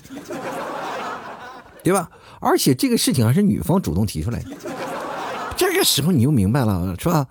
[1.83, 2.11] 对吧？
[2.41, 4.51] 而且这个事情还是女方主动提出来的。
[5.59, 7.27] 这个时候你又明白了，是吧？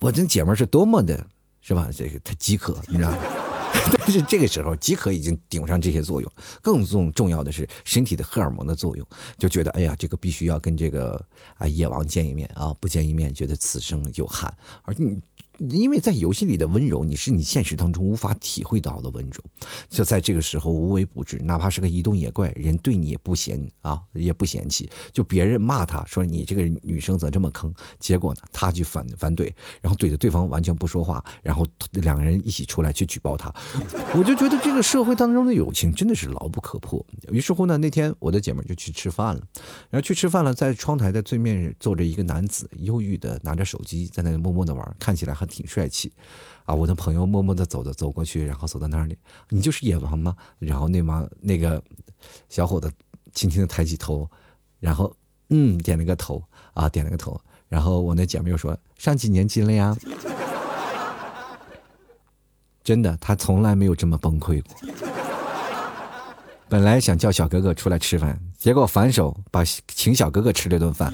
[0.00, 1.24] 我这姐们是多么的，
[1.60, 1.88] 是吧？
[1.94, 3.18] 这个她饥渴，你知道吗？
[3.98, 9.06] 但是这个时候饥渴已经顶上这些作用，更重重要的是身体的荷尔蒙的作用，
[9.38, 11.22] 就觉得哎呀，这个必须要跟这个
[11.58, 14.52] 啊野王见一面啊，不见一面觉得此生有憾。
[14.82, 15.20] 而你
[15.70, 19.42] 因为在游戏里的温柔，你是你现实当中无法体会到的温柔。
[19.88, 24.90] 就在这个时候无微不至，哪怕是个移动野怪，人对你也不嫌啊，也不嫌弃。
[25.12, 33.52] 就别人骂他说你这个女生怎么这么坑，结果呢，他去反反怼，然后怼着对方完全不说话，然后两个人一起出来去举报他。
[34.16, 37.04] 我就觉得这个社会当中的友情真的是牢不可破。
[37.30, 39.40] 于是乎呢，那天我的姐妹就去吃饭了，
[39.90, 46.10] 然后去吃饭了，在窗台的对面坐着一个男子，忧郁的拿着手机在那里默默的玩，看起来还挺帅气，
[46.64, 49.16] 啊，我的朋友默默的走着走过去，然后走到那里，
[49.50, 50.34] 你就是野王吗？
[50.58, 51.80] 然后那帮那个
[52.48, 52.90] 小伙子
[53.34, 54.26] 轻轻的抬起头，
[54.80, 55.14] 然后
[55.50, 57.38] 嗯点了个头啊点了个头，
[57.68, 59.94] 然后我那姐妹又说上几年级了呀？
[62.82, 64.74] 真的，他从来没有这么崩溃过。
[66.68, 71.12] 本来想叫小哥哥出来吃饭，结果反手把请小哥哥吃了顿饭。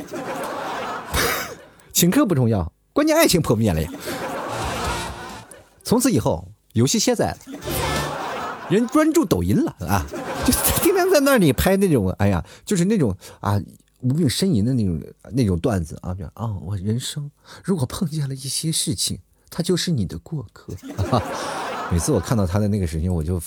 [1.93, 3.89] 请客不重要，关键爱情破灭了呀！
[5.85, 7.39] 从此以后，游戏卸载了，
[8.69, 10.05] 人专注抖音了啊！
[10.45, 13.57] 就天天在那里拍那种，哎呀，就是那种啊
[14.01, 16.13] 无病呻吟的那种那种段子啊！
[16.35, 17.31] 啊，我人生
[17.63, 20.75] 如果碰见了一些事情，他就是你的过客。
[21.93, 23.41] 每次我看到他的那个视频，我就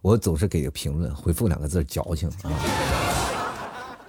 [0.00, 2.54] 我总是给个评论，回复两个字：矫情啊！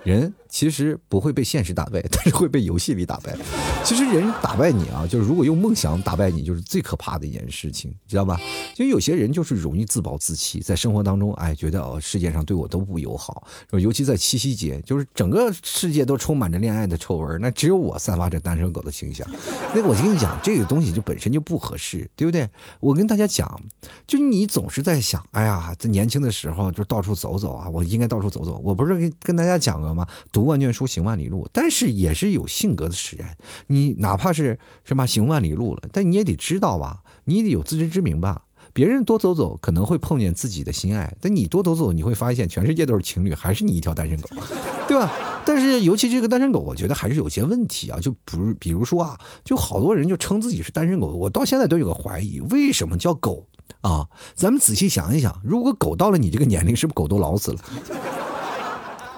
[0.03, 3.35] 人其实不会被现实打败，但是会被游戏里打败。
[3.83, 8.39] 其实人打败你啊，就是如果用梦想打败你，就是最可怕的一件事情，知道吧？
[8.75, 13.47] 就有些人就是容易自暴自弃，在生活当中，哎，觉得哦，世界上对我都不友好。
[13.71, 19.27] 尤其在七夕节，就是整个世界都充满着恋爱的臭味，那只有我散发着单身狗的形象。
[19.73, 22.47] 那我跟你讲，这个东西就本身就不合适，对不对？
[22.79, 23.59] 我跟大家讲，
[24.05, 28.61] 就你总是在想，哎呀，在年轻的时候就到处走走啊，我应该到处走走。
[28.63, 30.07] 我不是跟跟大家讲了吗？
[30.31, 31.47] 读读万卷书，行万里路。
[31.53, 38.43] 但是也是有性格的使然，你哪怕是什么行万里路了，但你也得知道吧，你得有自知之明吧。
[38.73, 44.29] 别人多走走可能会碰见自己的心爱，但你多走走，你会发现全世界都是情侣，还是你一条单身狗，
[44.87, 45.09] 对吧？
[45.45, 47.99] 但是尤其这个单身狗，我觉得还是有些问题啊。
[47.99, 53.47] 就不比如说啊，就好多人就称自己是单身狗，我到现在都有个怀疑，为什么叫狗
[53.81, 54.07] 啊？
[54.35, 57.59] 咱们仔细想一想，如果狗到了你这个年龄，是不是狗都老死了？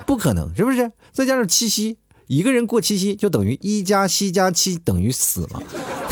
[0.05, 0.91] 不可能，是不是？
[1.11, 5.63] 再加上七夕，一个人过七夕就等于一加七加七等于死了，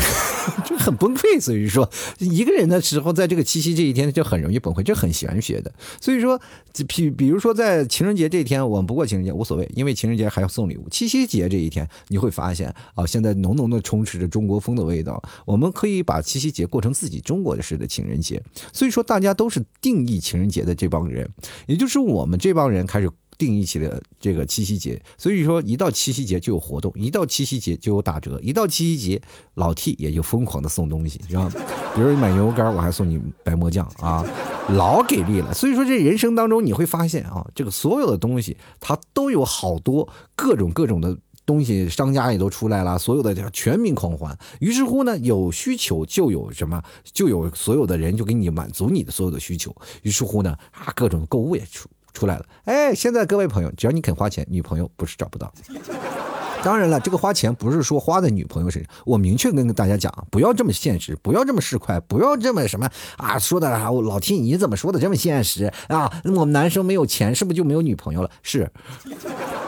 [0.64, 1.40] 就很崩溃。
[1.40, 5.72] 所以说，一个人的时候，在这个七夕这一天就很容易崩溃，这很玄学的。
[6.00, 6.40] 所以说，
[6.88, 10.88] 比比如说在情人节这一天，我们不过情人节无所谓，因为情人节还要送礼物。
[10.88, 15.22] 七夕节这一天，你会发现啊，现在浓浓的充斥着中国风的味道。
[15.44, 18.42] 我们可以把七夕节过成自己中国式的情人节。
[18.72, 21.28] 所以说，大家都是定义情人节的这帮人，
[21.66, 23.10] 也就是我们这帮人开始。
[23.36, 29.22] 定义起了这个七夕节，所以说一到七夕节就有活动，一到七夕节就有打折，一到七夕节
[29.54, 31.50] 老 T 也就疯狂的送东西，是吧？
[31.94, 34.24] 比如你买牛肉干，我还送你白馍酱啊，
[34.74, 35.54] 老给力了。
[35.54, 41.16] 所以说这人生当中你会发现啊，这个所有的东西它都有好多各种各种的
[41.46, 44.36] 东西，商家也都出来了，所有的叫全民狂欢。
[44.60, 49.74] 于是乎呢，有需求就有什么，就有所有的人就给你满足你的所有的需求。
[50.02, 51.88] 于是乎呢，啊，各种购物也出。
[52.14, 55.52] 出来了，哎，现在各位朋友，只要你肯花钱，女朋友不是找不到。
[56.64, 66.10] 当然了，这个花钱不是说花在女朋友身上，我明确跟大家讲，不要这么现实，不要这么市侩，不要这么什么啊，说的啊，我老听你怎么说的这么现实啊？
[66.24, 68.30] 我们男生没有钱，是不是就没有女朋友了？
[68.42, 68.72] 是，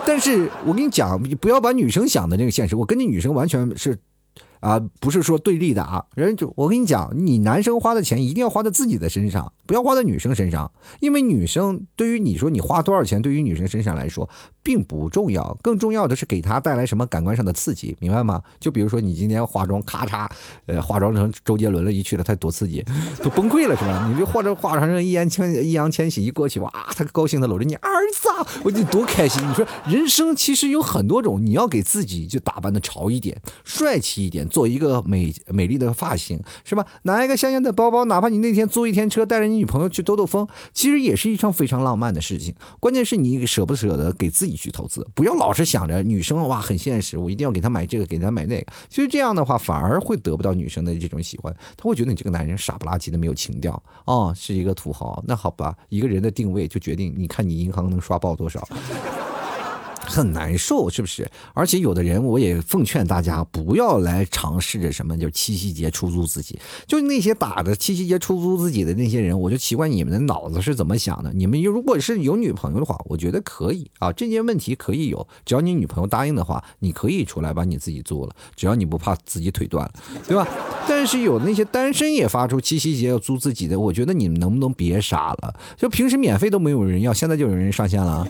[0.07, 3.99] 但是我跟你讲，不要把女生想的这个现实，我跟你女生完全是。
[4.61, 14.29] 啊，不是说对立的啊，人就我跟你讲，你男生花的钱一定要花在自己的身上，不要花在女生身上，因为女生对于你说你花多少钱，对于女生身上来说
[14.63, 18.41] 并不重要，更重要的是给她带来什么感官上的刺激，明白吗？
[18.59, 20.29] 就比如说你今天化妆，咔嚓，
[20.67, 22.85] 呃，化妆成周杰伦了，一去了，他多刺激，
[23.23, 24.09] 都崩溃了是吧？
[24.11, 28.29] 你就或者化妆成易烊千易烊千玺一过去，哇，他高兴的搂着你儿子，
[28.63, 29.43] 我就多开心。
[29.49, 34.47] 你说人生其实有很多种，你要给自己就打扮的潮一点，帅气一点。
[34.49, 36.87] 做一个美美丽的发型是吧？
[37.03, 42.55] 拿一个香香的包包，哪怕你那天租一天车，带着你女朋友去兜兜风，其实也是一场非常浪漫的事情。
[42.79, 48.67] 关键是你舍不舍得给自己去投资，不要老是想着女生哇很现实，我一定要给她买这个，给她买那个。
[48.89, 55.23] 其实这样的话反而会得不到女生的这种喜欢，她会觉得你这个男人傻不拉几的没有情调哦，是一个土豪。
[55.27, 58.67] 那好吧，一个人的定位就决定，你看你银行能刷爆多少。
[60.07, 61.29] 很难受，是不是？
[61.53, 66.59] 而且有的人，我也奉劝大家不要来尝试着什么，就是七夕节出租自己。
[66.87, 71.33] 就那些打着七夕节出租自己的那些人，我就奇怪你们的脑子是怎么想的。
[71.33, 79.93] 你们如果是有女朋友的话，我觉得可以啊，这件问题可以有，只要你女朋友答应的话，你可以出来把你自己租了，只要你不怕自己腿断了，
[80.27, 80.47] 对吧？
[80.89, 85.55] 但是有那些单身也发出七夕节要租自己的，我觉得你们能不能别傻了？
[85.77, 88.27] 就平时免费都没有人要，现在就有人上线了。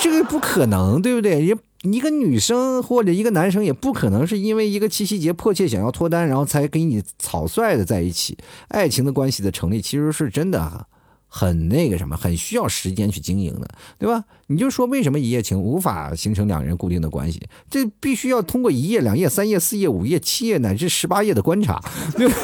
[0.00, 1.44] 这个不可能，对不对？
[1.44, 8.36] 也一个女生或者一个男生也不可能是因为一个七夕节迫切想要脱单，然后才跟你草率的在一起。
[8.68, 10.86] 爱情的关系的成立，其实是真的
[11.26, 14.24] 很那个什么，很需要时间去经营的，对吧？
[14.48, 17.40] 你就说为什么一夜情无法形成两人固定的关系？
[17.70, 21.82] 这必须要通过一夜、两夜、三夜、四夜、五夜、七夜乃至十八夜的观察，
[22.16, 22.34] 对吧？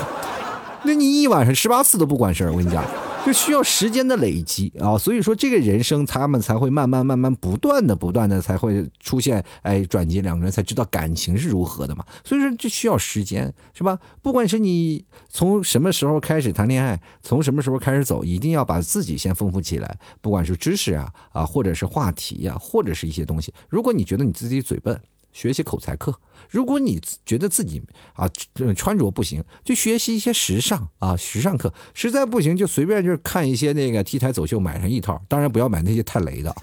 [0.85, 2.85] 那你一晚上十八次都不管事儿，我跟你讲。
[3.27, 12.05] 就需要时间的累积啊，所以说这个人生他们才会慢慢慢慢不断的不断的才会出现哎转机，两个人才知道感情是如何的嘛。
[12.23, 13.99] 所以说这需要时间是吧？
[14.23, 23.53] 不管是你从什么时候开始谈恋爱，从什么时候开始走，一定要把自己先丰富起来，不管是知识啊啊，或者是话题呀，或者是一些东西。
[23.69, 25.01] 如果你觉得你自己嘴笨，
[25.37, 26.19] 学习口才课。
[26.49, 27.83] 如果你觉得自己
[28.15, 28.27] 啊
[28.75, 35.23] 穿着不行，就学习一些时尚啊时尚课；实在不行，就随便就是看一些那个 T 台走秀，买上一套。
[35.29, 36.57] 当然不要买那些太雷的。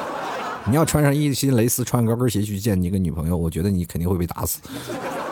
[0.66, 4.60] 你要穿上一身蕾丝，穿高跟鞋去见你一个女朋友，我觉得你肯定会被打死，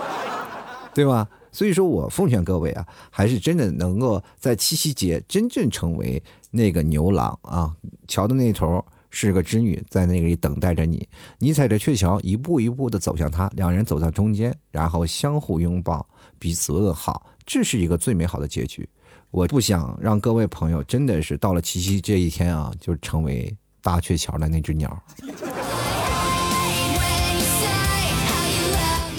[0.93, 1.27] 对吧？
[1.51, 7.73] 所以说我奉劝各位啊，还是真的能够在七夕节真正成为那个牛郎啊，
[8.07, 8.85] 桥的那头。
[9.15, 11.07] 是个织女在那里等待着你，
[11.39, 16.05] 你踩着鹊桥一步一步的走向她，两人走到中间，然后相互拥抱，
[16.39, 18.89] 彼此问好，这是一个最美好的结局。
[19.31, 24.91] 我不想让各位朋友真的是到了七夕这一天啊，就成为搭鹊桥的那只鸟。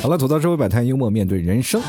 [0.02, 1.80] 好了，吐槽社会百态，幽默面对人生。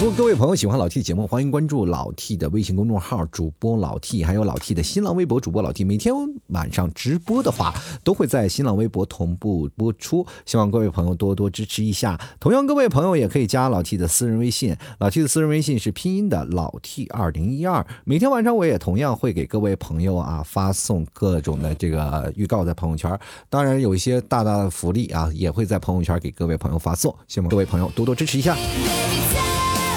[0.00, 5.84] 如果各位朋友喜欢老 T 的节目，欢迎关注老 T 的微信公众号主播老 T，还有老 T 的新浪微博主播老 T。
[5.84, 6.14] 每天
[6.46, 12.18] 晚上直播的话，都会在新浪微博同步播出，希望各位朋友多多支持一下。
[12.40, 17.86] 同样，各位朋友也可以加老 T 的私人微信，老 T 的私人微信是拼音的老 T 二零一二。
[18.04, 28.56] 每天晚上我也同样会给各位朋友啊发送各种的这个预告在朋友圈，当然有一些大大的福利啊也会在朋友圈给各位朋友发送，希望各位朋友多多支持一下。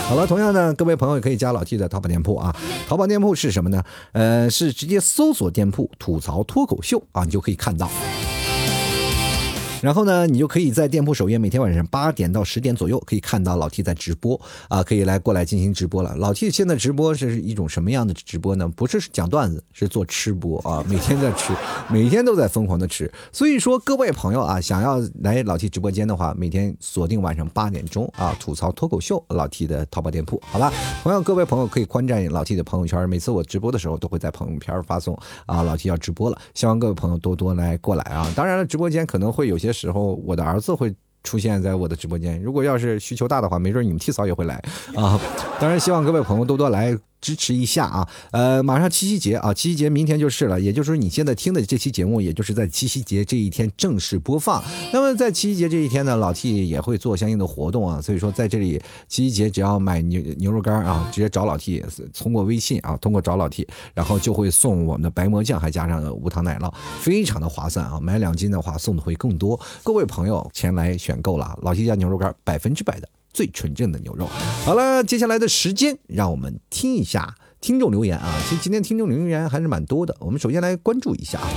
[0.07, 2.55] 好了，同样呢，各位朋友也可以加老 T 的淘宝店铺啊。
[2.87, 3.83] 淘宝店铺是什么呢？
[4.11, 7.89] 呃，是直接搜索店铺“吐槽脱口秀”啊，你就可以看到。
[9.83, 16.15] 然后呢，你就可以在店铺首页，每天晚上八点到十点左右，可以看到老 T 在直播啊，可以来过来进行直播了。
[16.15, 18.65] 老 T 现在直播是一种什么样的直播呢？
[18.65, 21.51] 不是讲段子，是做吃播啊， 每天在吃，
[21.89, 23.11] 每天都在疯狂的吃。
[23.33, 30.71] 所以说，各位朋友啊，想要来老 T 直播间的话，每天锁定晚上八点钟啊，吐槽脱口秀老 T 的淘宝店铺，好吧？
[31.03, 35.13] 同样，各位朋友可以观战老 T 的朋友圈，每次我直播的时候都会在朋友圈发送
[35.45, 38.31] 啊，老 T 要直播了，希望各位朋友多多来过来啊。
[38.33, 39.72] 当然了，直播间可能会有些。
[39.73, 42.41] 时候，我的儿子会出现在我的直播间。
[42.41, 44.55] 如果要是需求大的话，没准你们替嫂也会来
[44.95, 45.19] 啊。
[45.59, 46.97] 当然，希望各位朋友多多来。
[47.23, 48.09] 支持一下啊！
[48.31, 54.61] 呃，马上七夕节啊，七夕节明天就是了，也就是说你现在听的这期节目，也就是在七夕节这一天正式播放。
[54.91, 61.81] 那么在七夕节这一天呢，老 T 也会做相应的活动啊，所以说在这里七夕节只要买牛牛肉干啊，直接找老 T，
[62.13, 67.99] 通过微信啊，通过找老 T，然后就会送我们的白馍酱，还加上无糖奶酪，非常的划算啊！
[68.01, 69.57] 买两斤的话送的会更多。
[69.81, 73.07] 各位朋友前来选购了，老 T 家牛肉干百分之百的。
[73.33, 74.27] 最纯正的牛肉。
[74.63, 78.33] 好了，接下来的时间，让我们听一下听众留言啊。
[78.47, 80.15] 其实今天听众留言还是蛮多的。
[80.19, 81.49] 我们首先来关注一下啊。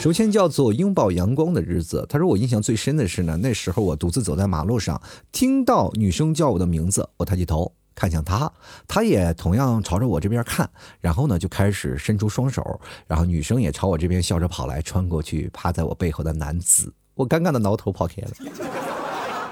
[0.00, 2.06] 首先叫做拥抱阳光的日子。
[2.08, 5.00] 他说我印象最深的是呢，那时候我独自走在马路上，
[5.32, 8.52] 听到女生叫我的名字，我抬起头看向她，
[8.86, 10.70] 她也同样朝着我这边看，
[11.00, 18.85] 然后呢就开始伸出双手，然后女生也朝我这边笑着跑来，穿过去趴在我背后的男子，我尴尬的挠头跑开了。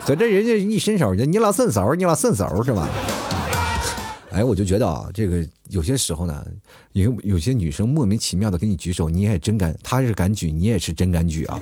[0.06, 2.86] 在这人家一伸手就你老顺手，你老顺手是吧？
[4.30, 6.44] 哎，我就觉得啊，这个有些时候呢，
[6.92, 11.58] 有有些女生莫名其妙的给你举手，你也真敢，她是敢举，你也是真敢举啊。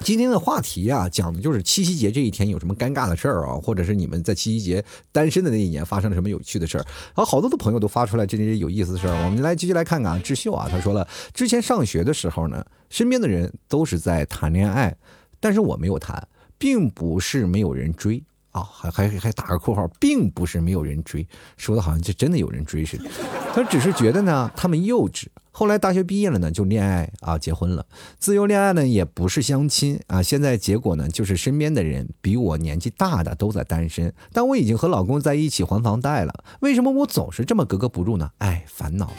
[0.00, 6.84] 今天的话题啊，讲的就是七夕节这一天有什么尴尬的事儿啊，或者是你们在七夕节单身的那一年发生了什么有趣的事儿。
[7.14, 10.20] 然后好多的朋友都发出来这些有意思的事儿，我们来继续来看看啊。
[10.22, 14.94] 智秀啊，他说了，之前上学的时候呢，身边的人都是在谈恋爱，
[15.40, 16.28] 但是我没有谈。
[16.62, 18.22] 并不是没有人追
[18.52, 23.10] 啊，还还还打个括号，并不是没有人追，说的好像就真的有人追似的。
[23.52, 27.84] 他只是觉得呢，他们幼稚，后来大学毕业了呢，就恋爱啊，结婚了。
[28.16, 30.22] 自由恋爱呢，也不是相亲啊。
[30.22, 36.44] 现在结果呢，就是身边的人比我年纪大的都在单身，但我已经和老公在一起还房贷了。
[36.60, 38.30] 为什么我总是这么格格不入呢？
[38.38, 39.12] 哎，烦恼。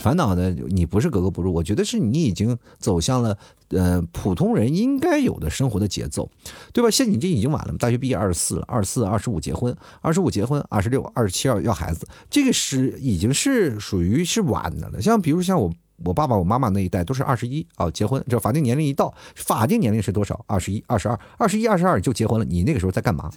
[0.00, 3.36] 烦恼的你不是格格不入，我觉得是你已经走向了
[3.70, 6.30] 呃普通人应该有的生活的节奏，
[6.72, 6.90] 对吧？
[6.90, 15.02] 现你这已经晚了，大学毕业二十四了，二十四、二十五结婚，二十五结婚，二十六、二十七要要孩子，这个是已经是属于是晚的了。
[15.02, 15.72] 像比如像我
[16.04, 20.44] 我爸爸我妈妈那一代都是二十一啊结婚，这法定年龄一到，法定年龄是多少？
[20.46, 23.30] 二十一、二十二、二十一、二十二就结婚了，你那个时候在干嘛？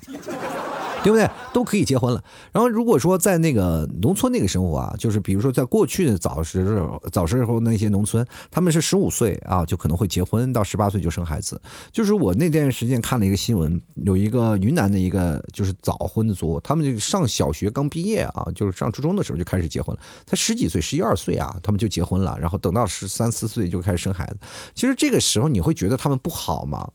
[1.03, 1.29] 对不对？
[1.53, 2.23] 都可以结婚了。
[2.51, 11.61] 然后如果说在那个农村那个生活啊，就是比如说在过去的早时早时候那些农村，他们是十五岁啊就可能会结婚，到十八岁就生孩子。
[11.91, 20.01] 就是我那段时间看了一个新闻，有一个云南的一个就是早婚的族，他们就上小学刚毕业啊，就是上初中的时候就开始结婚了。
[20.25, 24.37] 他十几岁，十一二岁啊，他们就结婚了，然后等到十三四岁就开始生孩子。
[24.73, 26.89] 其实这个时候你会觉得他们不好吗？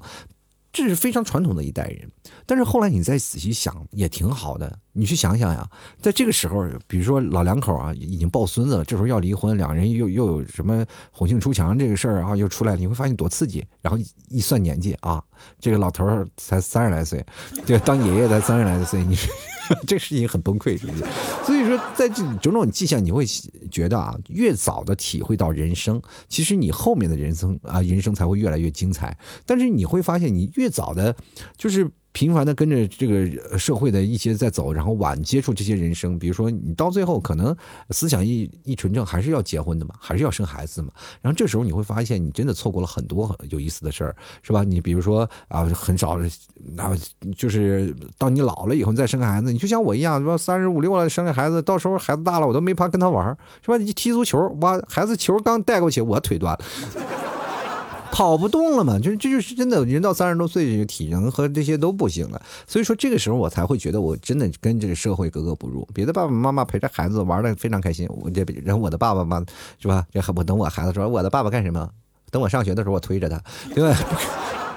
[0.77, 2.07] 这是非常传统的一代人，
[2.45, 4.79] 但是后来你再仔细想，也挺好的。
[4.93, 5.67] 你去想想呀，
[6.03, 13.65] 在这个时候，比如说老两口啊，已经抱孙子了，这时候要离婚，两人又又有什么红杏出墙这个事儿啊，又出来，你会发现多刺激。
[13.81, 13.99] 然后
[14.29, 15.25] 一算年纪啊，
[15.59, 17.25] 这个老头儿才三十来岁，
[17.65, 19.17] 这当爷爷才三十来岁，你
[19.87, 21.05] 这事情很崩溃，是不是？
[21.45, 23.25] 所以说，在这种种迹象，你会
[23.71, 29.17] 觉得啊，越早的体会到人生，其实你后面的人生啊，人生才会越来越精彩。
[29.45, 31.15] 但是你会发现，你越早的，
[31.57, 31.91] 就是。
[32.17, 37.55] 频繁的跟着这个社会的一些在走，然后晚接触这些人生，比如说你到最后可能
[37.91, 40.89] 思想一一纯正，还是要结婚的嘛，还是要生孩子嘛。
[41.21, 44.65] 然后这时候你会发现，你真的错过了很多有意思的事儿，是吧？
[44.65, 46.19] 你比如说啊，很少，
[46.79, 46.97] 啊，
[47.37, 53.77] 就是到你老了以后你再生个孩子，你就像我一样，说三十五六了生个孩子，到时候孩子大了，我都没法跟他玩，是吧？
[53.77, 57.36] 你踢足球，哇，孩子球刚带过去，我腿断了。
[58.13, 62.41] 跑不动了嘛，就是这就是真的，人到三十多岁，这个体能和这些都不行了。
[62.67, 65.87] 所以说这个时候我才会觉得我真的跟这个社会格格不入。
[65.93, 69.45] 别的爸爸妈妈陪着孩子玩的非常开心，我这然后我的爸爸妈，
[69.79, 70.07] 是吧？
[70.13, 71.89] 这我等我孩子说我的爸爸干什么？
[72.31, 73.41] 等我上学的时候我推着他，
[73.75, 73.97] 对吧？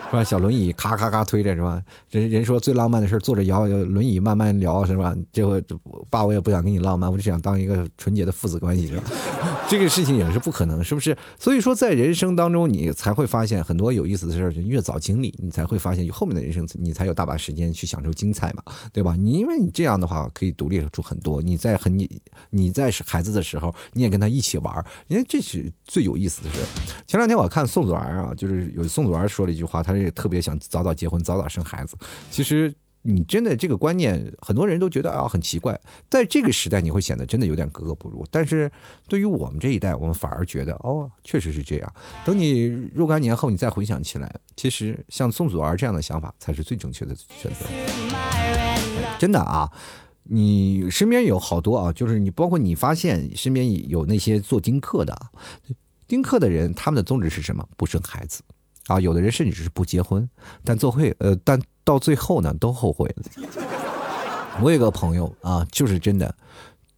[0.09, 0.23] 是吧？
[0.23, 1.81] 小轮椅咔咔咔推着是吧？
[2.09, 5.15] 人人说最浪漫的事坐着摇轮椅慢慢聊是吧？
[5.31, 5.63] 这回
[6.09, 9.03] 爸我也不想跟你浪漫，我就想当一个纯洁的父子关系是吧？
[9.69, 11.15] 这个事情也是不可能，是不是？
[11.37, 14.51] 所以说在人生当中，你才会发现很多有意思的事儿。
[14.51, 19.15] 越早经历，你才会发现后面的人生，你才有大把时间去享受精彩嘛，对吧？
[19.15, 21.39] 你因为你这样的话可以独立出很多。
[21.39, 22.09] 你在很你
[22.49, 26.57] 你在孩子的时候，你也跟他一起玩，因为这是最有意思的事。
[27.05, 29.98] 前两天我看宋祖儿啊，就是有宋祖儿说了一句话，他。
[30.01, 31.95] 也特别想早早结婚，早早生孩子。
[32.31, 35.79] 其实你真的这个观念，很多人都觉得啊很奇怪。
[36.09, 38.25] 在这个时代，你会显得真的有点格格不入。
[38.29, 38.69] 但是
[39.07, 41.93] 对于我们这一代，我们反而觉得哦，确实是这样。
[42.25, 47.65] 等你若干年后，你再回想起来，其实像宋祖儿这样的想法才是最正确的选择。
[49.17, 49.71] 真的啊，
[50.23, 55.17] 你身边有好多啊，就是你包括你发现身边有那些做丁克的，
[56.05, 57.65] 丁克的人，他们的宗旨是什么？
[57.77, 58.41] 不生孩子。
[58.89, 60.27] 啊，有的人甚至是不结婚，
[60.65, 63.23] 但做会呃，但到最后呢，都后悔了。
[64.61, 66.35] 我有个朋友啊，就是真的，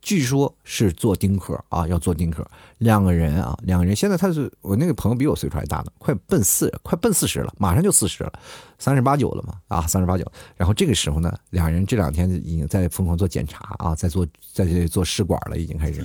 [0.01, 2.43] 据说是做丁克啊，要做丁克。
[2.79, 8.33] 两个人啊，两个人现在他是我那个朋友比我岁数还大呢，快奔四，快奔四十了，马上就四十了，
[8.79, 10.25] 三十八九了嘛啊，三十八九。
[10.55, 16.03] 然后这个时候呢，两人这两天已经在疯狂做检查啊，在做在做试管了，已经开始。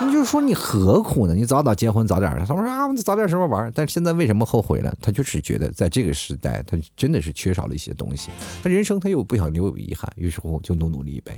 [0.00, 1.34] 你就说你何苦呢？
[1.34, 4.94] 你早早结婚早点他们说啊，我早点什么玩但现在为什么后悔了？
[5.02, 8.30] 他就是觉得在这个时代，他真的是缺少了一些东西。
[8.62, 11.36] 他人生他又不想留有遗憾，于是乎就努努力呗。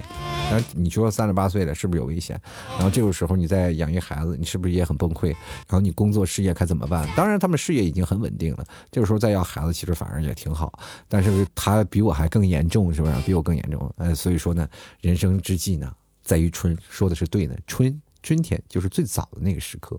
[0.50, 2.40] 但你说三十八岁了，是不是有危险？
[2.76, 5.28] 然后这个时候你再养育孩子，你是不是也很崩溃？
[5.28, 7.08] 然后你工作事业该怎么办？
[7.16, 10.78] 当然他们事业已经很稳定了，这个时候再要孩子，其实反而也挺好。
[11.08, 13.14] 但是他比我还更严重，是不是？
[13.24, 13.90] 比我更严重。
[13.96, 14.68] 呃，所以说呢，
[15.00, 15.90] 人生之计呢，
[16.22, 18.00] 在于春，说的是对的，春。
[18.22, 19.98] 春天就是最早的那个时刻，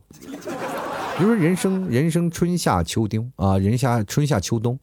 [1.18, 4.80] 比如说人生，人生春夏秋冬啊，人夏春夏秋冬，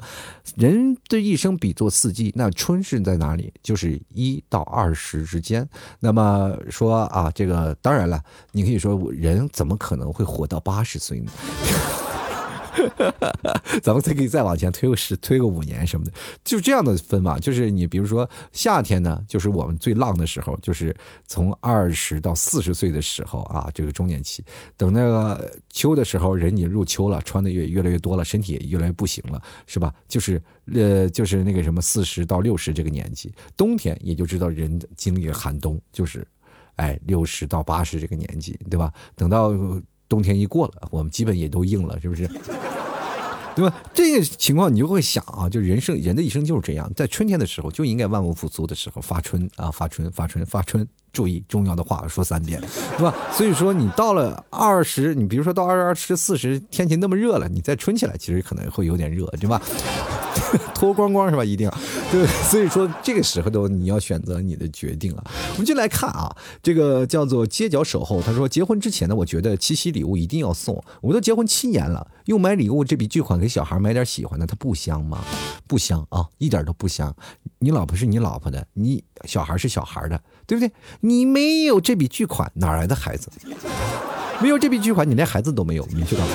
[0.56, 3.52] 人的一生比作四季，那春是在哪里？
[3.62, 5.68] 就是一到二十之间。
[6.00, 8.22] 那么说啊，这个当然了，
[8.52, 11.32] 你可以说人怎么可能会活到八十岁呢？
[12.96, 13.12] 哈
[13.82, 16.12] 咱们再可以再往前推个十，推个五年什么的，
[16.44, 17.38] 就这样的分嘛。
[17.38, 20.94] 就是你比如说夏天呢，就是我们最浪的时候，就是
[21.26, 24.44] 从二十到四十岁的时候啊，这个中年期。
[24.76, 29.94] 等那个秋的时候，人你入秋了，穿的越越来越多了，身体也越来越不行了，是吧？
[30.06, 30.40] 就是
[30.72, 36.26] 呃，就是那个什么四十到六十这个年纪，冬天也就知道人经历了寒冬，就是
[36.76, 38.92] 哎六十到八十这个年纪，对吧？
[39.14, 39.52] 等到。
[40.08, 42.28] 冬天一过了，我们基本也都硬了，是不是？
[43.54, 43.82] 对吧？
[43.92, 50.86] 这个情况你就会想啊，就人生人的一生就是这样，在春天的时候就应该万物复苏的时候发春啊，发春发春发春，
[51.18, 52.60] 注意重要的话说三遍，
[52.96, 53.12] 对吧？
[53.32, 59.60] 所以说你到了二十，你比如说到二十二十四十，天气那么热了，你再春起来，其实可能会有点热，对吧？
[60.72, 61.44] 脱光光是吧？
[61.44, 61.78] 一定要
[62.12, 65.24] 对，所以说这个时候都你要选择你的决定啊。
[65.54, 68.22] 我们就来看啊，这个叫做街角守候。
[68.22, 70.80] 他说结婚之前呢，我觉得七夕礼物一定要送。
[71.00, 75.18] 我都结婚七年了，用买礼物，这笔巨款给小孩买点喜欢的，他不香吗？
[75.66, 77.12] 不香啊，一点都不香。
[77.58, 80.18] 你老婆是你老婆的，你小孩是小孩的，
[80.48, 80.72] 对不对？
[81.00, 83.30] 你没有这笔巨款，哪来的孩子？
[84.40, 86.32] 没有这笔巨款，你连孩子都没有，你知道吗？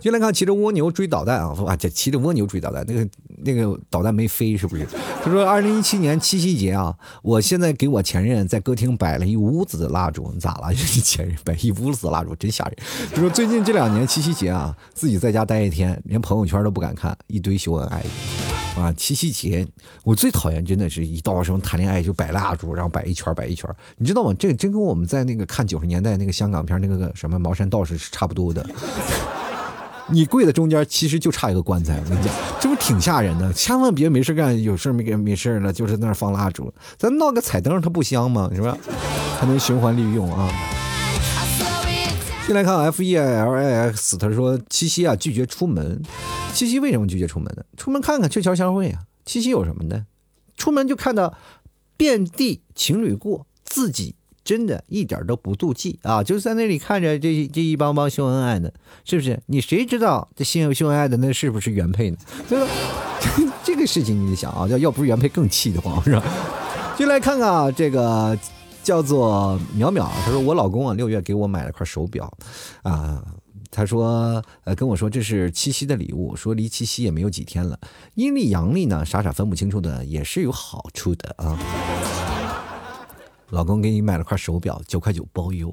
[0.00, 1.52] 就来看骑着蜗牛追导弹啊！
[1.54, 3.08] 哇，这骑着蜗牛追导弹，那个
[3.44, 4.86] 那个导弹没飞是不是？
[5.22, 10.70] 他说，二零一七年七夕节啊，我现在给我前任在歌厅摆了一屋子的蜡烛，你咋了？
[10.72, 12.76] 你前任摆一屋子的蜡烛，真吓人。
[13.12, 18.00] 他说，最近这两年七夕节啊，自己在家待一天，连朋友圈都不敢看，一堆秀恩爱
[18.78, 18.92] 啊！
[18.96, 19.66] 七夕节，
[20.04, 24.34] 我最讨厌真的是一到什么谈恋爱就摆蜡烛，然后摆一圈摆一圈，你知道吗？
[24.38, 28.64] 这个真跟我们在那个看九十年代那个香港片那个什么茅山道士是差不多的。
[30.10, 32.00] 你跪在中间，其实就差一个棺材。
[32.02, 33.52] 我跟你讲，这不挺吓人的？
[33.52, 36.72] 千万别没事干，有事没没没事了，就是在那放蜡烛。
[36.96, 38.50] 咱闹个彩灯，它不香吗？
[38.54, 38.76] 是吧？
[39.38, 40.50] 还能循环利用啊。
[42.48, 46.02] 进来看 F E L I X，他说七夕啊拒绝出门。
[46.54, 47.62] 七夕为什么拒绝出门呢？
[47.76, 49.02] 出门看看，鹊桥相会啊。
[49.26, 50.06] 七夕有什么呢？
[50.56, 51.36] 出门就看到
[51.98, 54.14] 遍地情侣过，自己。
[54.42, 56.22] 真的一点都不妒忌啊！
[56.24, 58.72] 就在那里看着这这一帮帮秀恩爱的，
[59.04, 59.38] 是不是？
[59.44, 62.16] 你谁知道这秀秀恩爱的那是不是原配呢？
[62.48, 62.66] 对吧？
[63.62, 66.24] 这个事情你得想啊，要要不是原配更气得慌是吧？
[66.98, 68.34] 就来看看啊，这个
[68.88, 72.32] 叫做淼淼，他说我老公啊六月给我买了块手表，
[72.82, 73.22] 啊，
[73.70, 77.78] 他说呃跟我说这是七夕的礼物，说离七夕也没有几天了，
[78.14, 81.58] 阴历阳历呢傻傻分不清楚的也是有好处的啊。
[83.50, 85.68] 老公给你买了块手表，九块九包邮，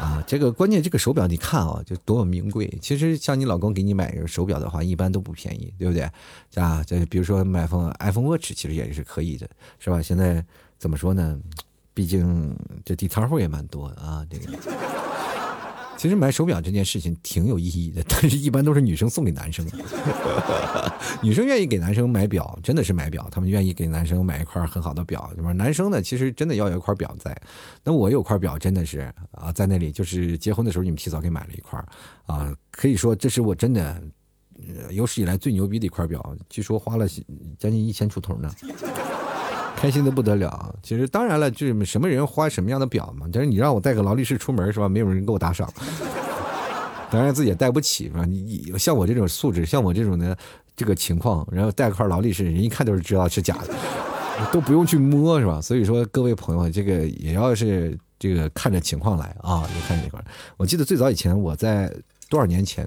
[0.00, 2.72] 啊，这个关键这个手表你看啊，就多么名贵。
[2.80, 6.08] 其实像你老公给你买个手表的话，一般都不便宜，对不对？
[6.54, 9.50] 啊，这比如说买份 iPhone Watch，其实也是可以的，
[9.80, 10.00] 是吧？
[10.00, 10.44] 现在
[10.78, 11.38] 怎么说呢？
[11.92, 14.56] 毕竟这地摊货也蛮多啊，这个。
[15.96, 19.66] 其实买手表这件事情挺有意义的，但是一般都是女生送给男生。
[21.20, 25.50] 女生愿意给男生买表，真的是买表，他们愿意给男生买一块很好的表，是吧？
[25.50, 27.36] 男生呢，其实真的要有一块表在。
[27.82, 31.84] 那我有块表，真的是啊，在那里就是结婚的时候你们提早给买了一块
[32.26, 34.00] 啊，可以说这是我真的
[34.92, 37.08] 有史以来最牛逼的一块表，据说花了
[37.58, 38.48] 将近一千出头呢。
[39.80, 43.28] 开心的不得了，其实当然了，就是什么人花什么样的表嘛。
[43.32, 44.88] 但是你让我带个劳力士出门是吧？
[44.88, 45.72] 没有人给我打赏，
[47.12, 48.24] 当然自己也带不起是吧？
[48.24, 50.36] 你像我这种素质，像我这种的
[50.74, 53.72] 这个情况，然后带块劳力士，人一看都是知道是假的，
[54.52, 55.60] 都不用去摸是吧？
[55.60, 60.20] 所以说各位朋友，这个也要是这个看着情况来啊，就看这块。
[60.56, 61.88] 我记得最早以前我在
[62.28, 62.84] 多少年前，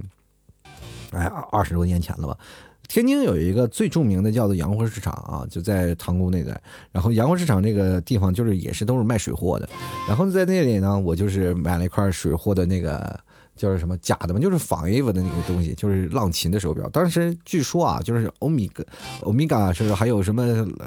[1.14, 2.38] 哎，二十多年前了吧。
[2.92, 6.60] 天津有一个最著名的叫做洋货市场啊，就在塘沽那个。
[6.92, 9.70] 然后洋货市场这个地方就是也是都是卖水货的。
[10.10, 13.18] 然后在那里呢，我就是买了一块水货的那个。
[13.62, 14.40] 叫什么假的嘛？
[14.40, 16.90] 就是仿 A 的那个东西，就是浪琴的手表。
[16.90, 18.84] 当时据说啊，就是欧米伽、
[19.22, 20.44] 欧米伽是还有什么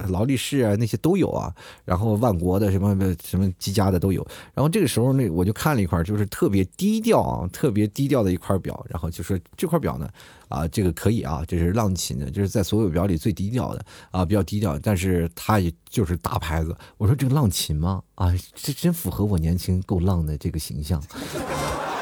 [0.09, 1.55] 劳力士啊那些都有啊。
[1.85, 4.27] 然后万国的什么什么积家的都有。
[4.55, 8.85] 然后这个时候呢，我就看了一块，就是特别低调啊，特别低调的一块表。
[8.89, 10.09] 然后就说这块表呢，
[10.49, 14.77] 啊，这个可以啊，这是浪琴的，就是在所有表里最低调的啊，比较低调。
[14.81, 16.77] 但是它也就是大牌子。
[16.99, 18.03] 我说这个浪琴吗？
[18.17, 21.01] 啊，这真符合我年轻够浪的这个形象。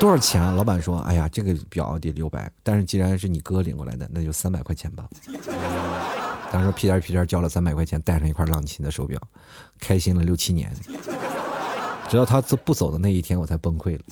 [0.03, 0.43] 多少钱？
[0.57, 5.09] 老板说：“哎呀，这个表得六百，但是既然是你哥领过来的，那就三百块钱吧。”
[6.51, 9.17] 当时屁颠屁颠交了三百块钱，带上一块浪琴的手表，
[9.79, 10.75] 开心了六七年，
[12.09, 14.03] 直到他走不走的那一天，我才崩溃了。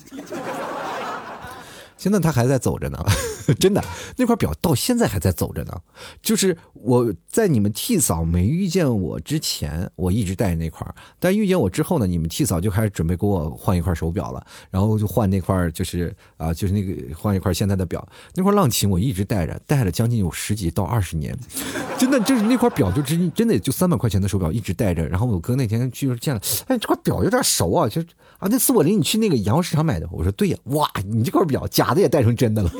[1.97, 2.97] 现在他还在走着呢，
[3.59, 3.83] 真的，
[4.15, 5.77] 那块表到现在还在走着呢。
[6.21, 18.03] 就是我在你们替嫂没遇见我之前，我一直戴着那块儿但遇见我之后呢，你们替嫂就开始准备给我换一块手表了，然后就换那块就是啊，就是那个换一块现在的表。
[18.33, 21.37] 那块浪琴我一直戴着，戴了将近有十几到二十年，
[21.99, 25.07] 真的就是那块表就真真的就三百块钱的手表一直戴着。
[25.07, 28.01] 然后我哥那天去见了，哎，这块表有点熟啊，就
[28.39, 31.91] 啊，那次我领你去那个洋货市场买的，我说对呀，哇，你这块表假。
[31.91, 32.71] 的也戴成真的了，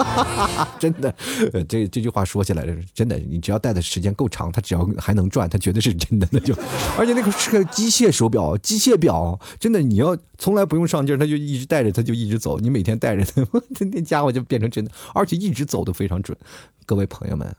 [0.80, 1.14] 真的，
[1.68, 2.64] 这这句话说起来
[2.94, 6.28] 真的，你只要戴的时间够长，它只要还能转，它绝对是真的。
[6.30, 6.54] 那就，
[6.98, 12.58] 而且那个是个机械手表，机械表，真的你要从来不用上劲儿，它就一直戴着，它就一直走。
[12.58, 13.46] 你每天戴着它，
[13.92, 16.36] 那家伙就变成真的，而且一直走的非常准。
[16.86, 17.54] 各位朋友们，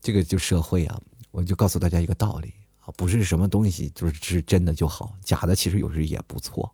[0.00, 0.98] 这个就社会啊，
[1.30, 2.88] 我就告诉大家一个道理啊。
[2.96, 6.72] 不是什么东西就是是真的就好，假的其实有时也不错，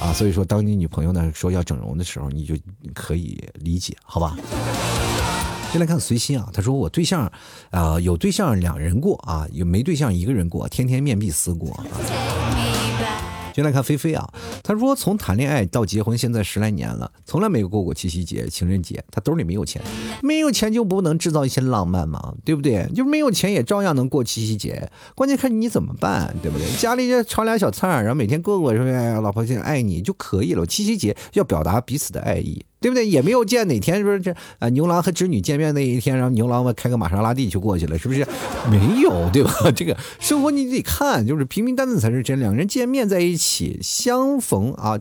[0.00, 2.54] 啊，所以说当你女朋友呢说要整容的时候，你就
[2.92, 4.36] 可以理解，好吧？
[5.72, 7.32] 先来看随心啊，他说我对象，
[7.70, 11.72] 啊有对象两人过啊，有没对象一个人过，天天面壁思过。
[11.72, 11.86] 啊
[13.54, 19.02] 先来看菲菲啊，他说从谈恋爱到结婚现在十来年了，从来没有过过七夕节、情人节。
[19.10, 19.82] 他兜里没有钱，
[20.22, 22.34] 没有钱就不能制造一些浪漫吗？
[22.44, 22.86] 对不对？
[22.94, 26.66] 就没有钱也照样能过七夕节，关键看你怎么办，对不对？
[26.76, 30.66] 家里就炒俩小菜，然后每天过过说哎，老婆现在爱你就可以了。
[30.66, 32.64] 七夕节要表达彼此的爱意。
[32.82, 33.06] 对不对？
[33.08, 38.26] 也没有见哪天说这啊牛郎和织女见面那一天，然后牛郎们开个玛莎拉蒂就过去了，是不是？
[38.68, 39.50] 没有，对吧？
[39.74, 42.40] 这个生活你得看，就是平平淡淡才是真。
[42.40, 44.98] 两人见面在一起，相逢啊，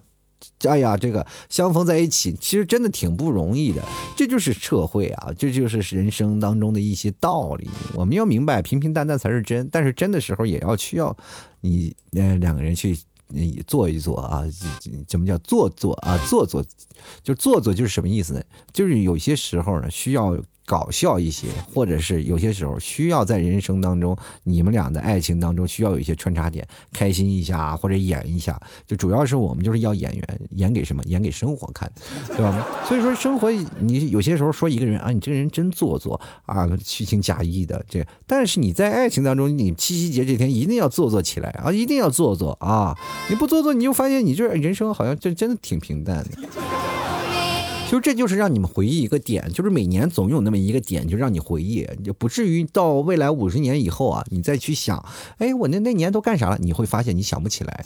[0.68, 3.82] 哎呀，这个相逢在一起，其实真的挺不容易的。
[4.16, 7.68] 这就是社会啊，这就是人生当中的一些道理。
[7.96, 11.16] 我们要明白，平平淡淡才是真，但是真的时候也要需要
[11.62, 12.98] 你呃两个人去。
[13.34, 14.44] 你做一做啊，
[15.08, 16.18] 怎么叫做做啊？
[16.28, 16.64] 做做，
[17.24, 18.44] 就做做就是什么意思呢？
[18.72, 20.38] 就是有些时候呢，需要。
[20.72, 24.16] 搞笑一些，或者是有些时候需要在人生当中，
[24.46, 28.58] 你们俩的爱情当中需要有一些穿插点，开心一下或者演一下，
[28.88, 31.04] 就主要是我们就是要演员演给什么？
[31.08, 31.92] 演给生活看，
[32.30, 32.66] 对吧？
[32.88, 33.52] 所以说生活，
[33.82, 42.98] 你有些时候说一个人啊，你这个人真做作啊，虚情假意的这，但是你在爱情当中，你七夕节这天一定要做作起来啊，一定要做作啊！
[43.30, 46.30] 你不做作，你就发现你这人生好像真真的挺平淡的。
[47.92, 55.04] 就这就是让你们回忆一个点，就是每年总有那么一个点，就让你回忆，就不至于到未来五十年以后啊，你再去想，
[55.40, 56.58] 哎，我那那年都干啥了？
[56.62, 57.86] 你会发现你想不起来。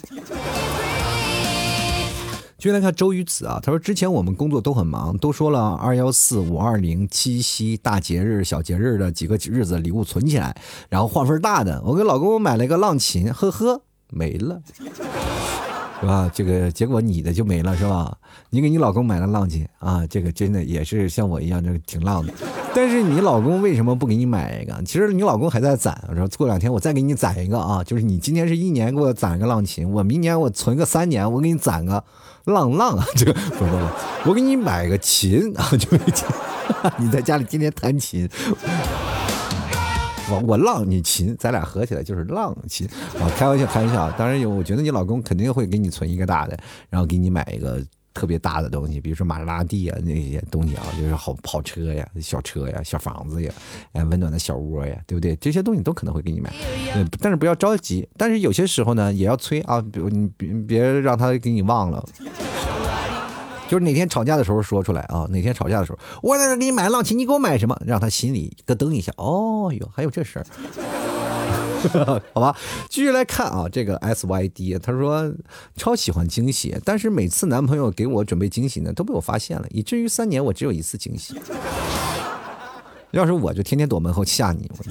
[2.56, 10.56] 就来看周瑜子啊，他说之前我们工作都很忙，都说了二幺四、五二零、七夕大节日、小节日的几个日子礼物存起来，
[10.88, 11.82] 然后换份大的。
[11.84, 14.62] 我给老公买了一个浪琴，呵呵，没了。
[16.00, 16.30] 是吧？
[16.34, 18.16] 这个结果你的就没了，是吧？
[18.50, 22.32] 你给你老公买了浪琴啊，这个真的也是像我一样，这个挺浪的。
[22.74, 24.74] 但是你老公为什么不给你买一个？
[24.84, 32.04] 其实你老公还在攒，说过两天我再给你攒一个啊，就是你今天是一年给我攒一个浪琴，我明年我存个三年，我给你攒个
[32.44, 35.88] 浪浪啊， 这个不不不，我给你买个琴啊，就
[36.98, 38.28] 你在家里天天弹琴。
[40.30, 42.86] 我我浪你琴，咱俩合起来就是浪琴
[43.20, 43.30] 啊！
[43.36, 44.10] 开玩笑，开玩笑。
[44.12, 46.58] 当然有，我觉得你老公肯定会给你存一个大的，
[46.90, 47.80] 然后给你买一个
[48.12, 53.52] 特别大的东西，比如说玛莎拉蒂啊那些东西啊，就是好跑车呀、小车呀、小房子呀、
[53.92, 55.36] 哎温暖的小窝呀，对不对？
[55.36, 56.52] 这些东西都可能会给你买，
[57.20, 58.08] 但是不要着急。
[58.16, 62.04] 但是有些时候呢，也要催啊，比如你别别让他给你忘了。
[63.68, 65.26] 就是哪天吵架的时候说出来啊！
[65.30, 67.76] 哪天吵架的时候，我在这给你买浪琴，你给我买什么？
[67.84, 69.12] 让他心里咯噔一下。
[69.16, 70.46] 哦哟，还有这事儿，
[72.32, 72.56] 好吧。
[72.88, 75.32] 继续来看啊，这个 S Y D，他说
[75.76, 81.34] 超喜欢惊喜，但是每次男朋友给我准备惊喜呢，都被我发现了，以至于三年我只有一次惊喜。
[83.10, 84.84] 要是我就天天躲门后吓你，我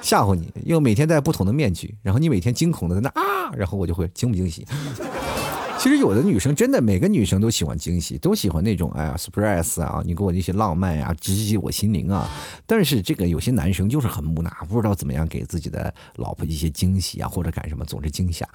[0.00, 4.66] 吓唬你，又每天戴不同的面具，然后你每天惊恐的在那啊，然后我就会惊不惊喜。
[5.80, 12.28] 其实有的女生真的，每个女生都喜欢惊喜，都喜欢那种哎呀，surprise 啊，你给我那些浪漫呀，直击我心灵啊。
[12.66, 18.46] 但是这个有些男生就是很木讷，不知道怎么样给自己的老婆一些惊喜啊，或者干什么，总是惊吓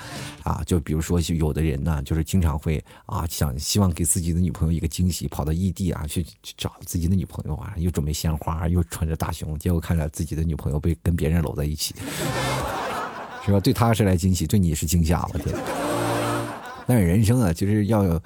[0.44, 0.62] 啊。
[0.68, 11.96] 就比如说，有的人呢，就是经常会啊，想希望给自己的女朋友一个惊喜，跑到异地啊去去找自己的女朋友啊，又准备鲜花，又穿着大胸，结果看着自己的女朋友被跟别人搂在一起，
[13.44, 13.60] 是吧？
[13.60, 15.56] 对他是来惊喜，对你是惊吓，我天。
[16.88, 18.22] 但是人生啊，就是要有，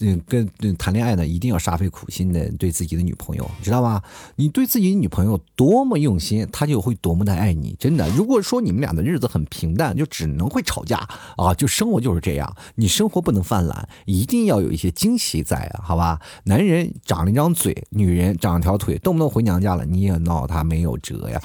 [0.00, 4.02] 嗯，跟谈恋爱呢，一定要煞费苦心的对自己的女朋友，知道吧？
[4.36, 7.76] 你对自己女朋友多么用心，她就会多么的爱你。
[7.78, 10.96] 真的，如果说你们俩的日子很平淡，就只能会吵架
[11.36, 12.54] 啊，就生活就是这样。
[12.74, 16.20] 你生活不能犯懒，一定要有一些惊喜在啊，好吧？
[16.44, 21.40] 男人长了一张嘴，女人长了条腿，动不动回娘家了，你也闹他没有辙呀。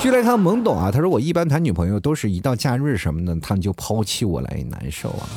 [0.00, 5.28] 据来看懵懂啊，他说我一般谈女朋友都是一到假日什么的，他们就抛弃我来难受啊。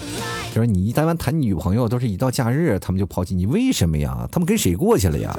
[0.56, 4.26] 就是你一旦谈女朋友，都是一到假日，他们就抛弃你，为什么呀？
[4.32, 5.38] 他们跟谁过去了呀？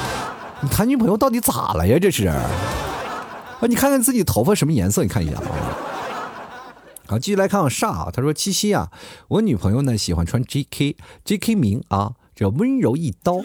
[0.62, 1.98] 你谈女朋友到底咋了呀？
[2.00, 2.40] 这是啊，
[3.68, 5.02] 你看看自己头发什么颜色？
[5.02, 5.42] 你看一下啊。
[7.06, 8.08] 好，继续来看煞啊。
[8.10, 8.90] 他说七夕啊，
[9.28, 10.96] 我女朋友呢喜欢穿 J K
[11.26, 13.42] J K 名啊，叫温柔一刀。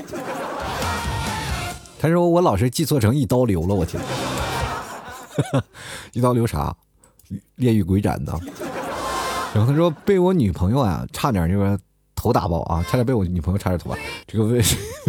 [1.99, 4.01] 他说我老是记错成一刀流了，我天，
[6.15, 6.73] 一刀流啥？
[7.55, 8.31] 炼狱鬼斩呢。
[9.53, 11.77] 然后他说被我女朋友啊，差点就是
[12.15, 13.97] 头打爆啊，差点被我女朋友差点头啊，
[14.27, 14.61] 这个为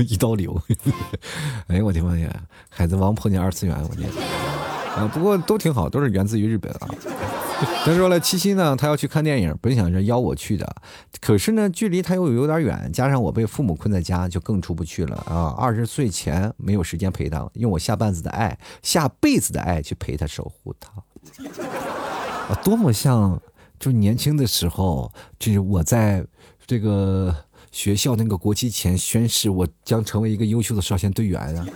[0.09, 0.61] 一刀流。
[1.69, 2.31] 哎呀，我的妈呀！
[2.69, 4.09] 海贼王碰见二次元，我天！
[4.97, 6.89] 啊，不过都挺好，都是源自于日本啊。
[7.85, 10.77] 他说了，七夕呢，他要去看电影，本想着邀我去的，
[11.21, 15.55] 可是呢，距离他又有点远，加上我被父母困在家，就更出不去了啊。
[15.59, 20.91] 二十岁前没有时间陪他，用我下半子的爱，下辈子的爱去陪他，守护他。
[22.49, 23.39] 啊，多么像，
[23.81, 26.25] 就年轻的时候，就是我在
[26.67, 27.35] 这个
[27.73, 31.67] 学校那个国旗前宣誓，我将成为一个优秀的少先队员啊。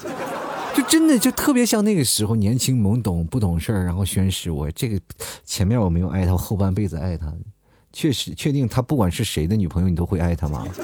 [0.76, 5.00] 就真的就特别像那个时候年轻懵懂不懂事儿，然后宣誓我这个
[5.44, 7.32] 前面我没有爱他，后半辈子爱他，
[7.92, 10.66] 确实确定他不管是谁的女朋友你都会爱他吗？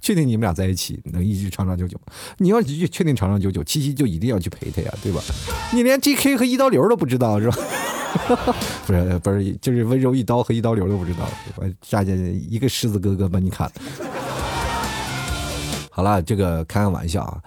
[0.00, 2.00] 确定你们俩在一起能一直长长久久？
[2.38, 5.20] 你要确定长长久久，七夕就一定要去陪他呀，对吧？
[5.72, 6.36] 你连 J.K.
[6.36, 7.56] 和一刀流都不知道是吧？
[8.86, 12.18] 不是不是，就是温柔一刀和一刀流都不知道，我下见
[12.50, 13.72] 一个狮子哥哥把你砍了。
[15.90, 17.42] 好了，这个开个玩笑啊。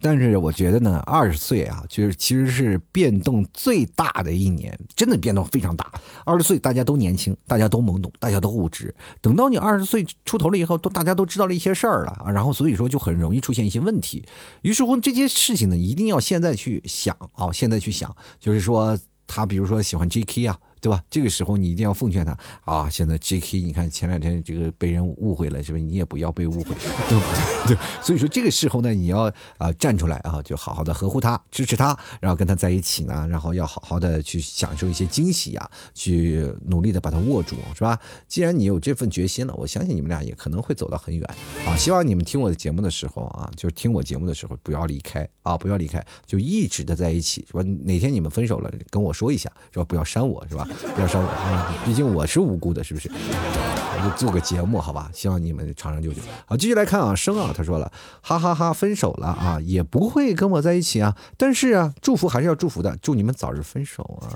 [0.00, 5.90] 但是我觉得呢，二十岁啊，就是其实是变动最大的一年，真的变动非常大。
[6.24, 8.94] 二十岁大家都年轻，大家都懵懂，大家都无知。
[9.20, 14.24] 等到你二十岁出头了以后，都大家都知道了一些事儿了啊，然后所以说就很容易出现一些问题。
[14.62, 18.96] 于是乎这些事情呢，一定要现在去想啊，现在去想，就是说
[19.30, 20.46] 他比如说喜欢 J.K.
[20.46, 20.58] 啊。
[20.80, 21.02] 对吧？
[21.10, 22.88] 这个时候你一定要奉劝他啊！
[22.88, 23.60] 现在 J.K.
[23.60, 25.84] 你看前两天这个被人误会了，是不是？
[25.84, 26.74] 你也不要被误会，
[27.08, 27.24] 对不
[27.68, 27.76] 对？
[27.76, 37.98] 对所以说这个时候呢，你要啊站出来啊，就好好的呵护他，支持他，然后跟他在一起呢，然后要好好的去享受一些惊喜啊，去努力的把他握住，是吧？
[38.26, 41.22] 既然你有这份决心了，我相信你们俩也可能会走到很远
[41.66, 41.76] 啊！
[41.76, 47.62] 希望你们听我的节目的时候啊，就是听我节目的时候不要离开啊，不要离开，就一直的在一起，是吧？
[47.84, 49.84] 哪天你们分手了，跟我说一下，是吧？
[49.84, 50.66] 不要删我，是吧？
[50.94, 51.74] 不要伤我啊！
[51.84, 53.10] 毕竟我是无辜的，是不是？
[53.10, 55.10] 我就做个节目，好吧？
[55.12, 56.22] 希望你们长长久久。
[56.46, 57.90] 好，继续来看啊，生啊，他说了，
[58.22, 61.16] 哈哈哈，分手了啊，也不会跟我在一起啊。
[61.36, 64.32] 但是啊，祝福还是要祝福的，祝你们早日分手啊。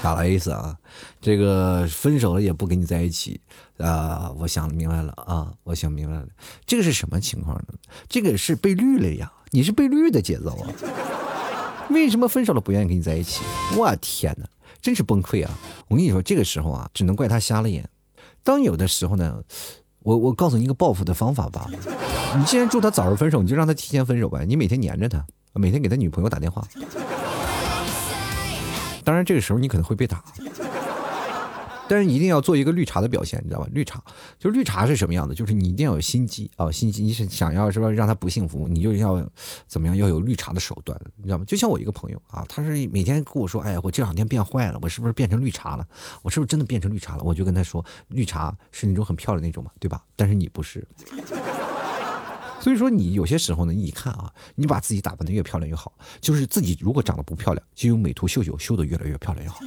[0.00, 0.76] 打了 A 思啊，
[1.20, 3.40] 这个分手了也不跟你在一起
[3.78, 4.32] 啊。
[4.38, 6.26] 我想明白了啊，我想明白了，
[6.66, 7.74] 这个是什么情况呢？
[8.08, 10.70] 这个是被绿了呀，你是被绿的节奏啊。
[11.90, 13.42] 为什么分手了不愿意跟你在一起？
[13.76, 14.46] 我天哪，
[14.80, 15.50] 真是崩溃啊！
[15.88, 17.88] 我跟你说，这个时候啊，只能怪他瞎了眼。
[18.42, 19.42] 当有的时候呢，
[20.00, 21.68] 我我告诉你一个报复的方法吧。
[22.36, 24.44] 你既然祝他早日分手，你就让他提前分手呗。
[24.46, 25.24] 你每天黏着他，
[25.54, 26.66] 每天给他女朋友打电话。
[29.04, 30.22] 当然，这个时候你可能会被打。
[31.88, 33.68] 但是一定要做一个绿茶的表现，你知道吧？
[33.72, 34.02] 绿茶
[34.38, 35.34] 就是绿茶是什么样的？
[35.34, 37.02] 就是你一定要有心机啊，心机。
[37.02, 39.16] 你是想要是吧让他不幸福，你就要
[39.66, 39.96] 怎么样？
[39.96, 41.44] 要有绿茶的手段，你知道吗？
[41.46, 45.86] 就像我一个朋友啊，他是每天跟我说：“哎呀，我这两天变坏了，我是不是变成绿茶了？
[46.22, 50.02] 我是不是真的变成绿茶了？”我就跟他说：“绿茶是那种很漂亮那种嘛，对吧？
[50.14, 50.86] 但是你不是。”
[52.60, 55.92] 所以说，你有些时候呢，你看啊，你把自己打扮的越漂亮越好。
[56.20, 59.60] 就是自己如果长得不漂亮，就用美图秀秀修的越来越漂亮越好。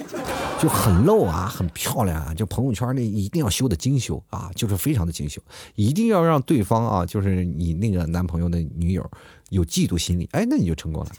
[0.59, 5.41] 就很露啊，很漂亮啊，就朋友圈那一定要修的精修啊，就是非常的精修，
[5.75, 9.09] 一定要让对方啊，就是你那个男朋友的女友
[9.49, 11.11] 有嫉妒心理，哎，那你就成功了。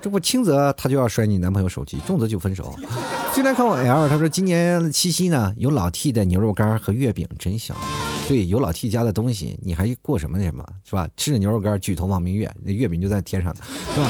[0.00, 2.74] 这不轻则他就要摔你男朋友手机，重则就分手。
[3.34, 7.76] 进来看我 L，他说今年七夕呢，有老 T 的牛肉干和月饼，真香。
[8.28, 11.08] 对，有老 T 家的东西，你还过什么什么，是吧？
[11.16, 13.60] 吃着牛肉干，举头望明月，那月饼就在天上呢，
[13.94, 14.08] 是吧？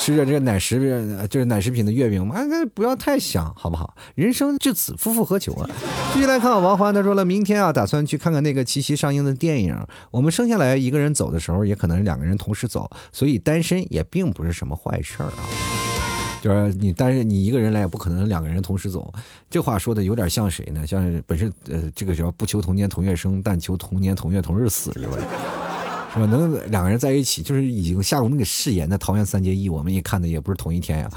[0.00, 0.80] 吃着这个奶食，
[1.28, 3.94] 就是奶食品的月饼嘛，那不要太想，好不好？
[4.14, 5.68] 人生至此，夫复何求啊？
[6.14, 9.76] 继续来看王欢，他说了，明天啊，打算去看看那个七夕上映的电影。
[10.10, 15.44] 我们生下来一个人走的时候，也可能两个人同时走，所以单身也并不是什么坏事儿啊。
[16.40, 19.12] 就是你但是，你一个人来也不可能两个人同时走。
[19.50, 20.86] 这话说的有点像谁呢？
[20.86, 25.18] 像本身呃，这个叫不求同年同月生，但求同年同月同日死，是吧？
[26.12, 26.26] 是吧？
[26.26, 31.10] 能两个人在一起，就是已经下过那个誓言的《桃园三结义》，我们也看的也不是同一天呀，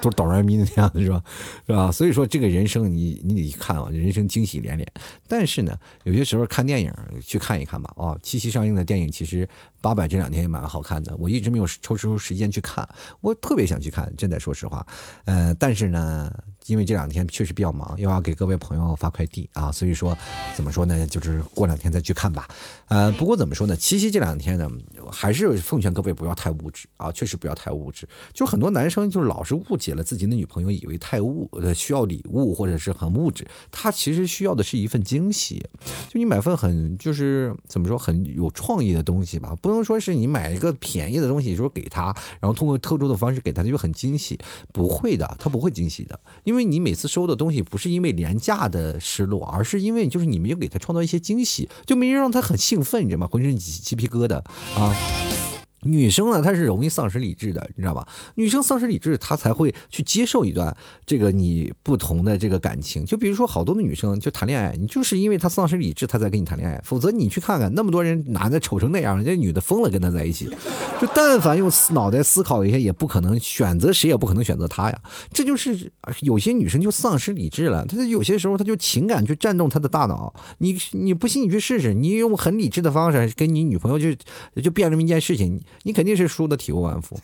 [0.00, 1.22] 都是哆来咪的样子，是吧？
[1.66, 1.92] 是吧？
[1.92, 4.86] 所以说，这个人生你你得看啊，人生惊喜连连。
[5.28, 7.92] 但是呢，有些时候看电影去看一看吧。
[7.96, 9.48] 哦，七夕上映的电影其实
[9.80, 12.88] 八佰这两天也蛮好看的，我一直没有抽出时间去看，
[13.20, 14.86] 我特别想去看，真的说实话。
[15.26, 16.32] 呃，但是呢。
[16.68, 20.16] 因为这两天确实比较忙，又要给各位朋友发快递啊，所以说
[20.54, 22.46] 怎么说呢，就是过两天再去看吧。
[22.86, 24.70] 呃，不过怎么说呢，七夕这两天呢，
[25.10, 28.08] 还是奉劝各位不要太物质啊，确实不要太物质。
[28.32, 35.64] 就很多男生就是老是误解了自己的女朋友，以为太物呃需要礼物或者是很物质，他其实需要的是一份惊喜。
[36.08, 44.38] 就你买份很就是怎么说很有创意的东西吧，不能说是你买一个便宜的东西说给他，然后通过特殊的方式给他就很惊喜，
[44.72, 53.28] 不会的，他不会惊喜的，因为因为你每次收的东西不是因为廉价的失落，而是因为就是你没有给他创造一些惊喜，就没人让他很兴奋，你知道吗？
[53.30, 54.38] 浑身起鸡皮疙瘩
[54.74, 54.92] 啊。
[55.82, 58.06] 女生呢，她是容易丧失理智的，你知道吧？
[58.34, 60.76] 女生丧失理智，她才会去接受一段
[61.06, 63.04] 这个你不同的这个感情。
[63.04, 66.80] 就比如说，好多的女生就谈恋爱，你就是因为她丧失理智，她才跟你谈恋爱。
[66.84, 70.48] 否则你去看看，那么多人男的丑成那样，人家女的疯了跟他在一起。
[71.00, 74.98] 就但凡用脑袋思考一下，也不可能选择谁，也不可能选择他呀。
[75.32, 80.34] 这就是有些女生就丧失理智了，她就有些时候她就情感去占动她的大脑。
[80.58, 84.12] 你你不信你去试试，你用很理智的方式跟你女朋友就
[84.60, 85.60] 就变这么一件事情。
[85.82, 87.16] 你肯定是输的体无完肤，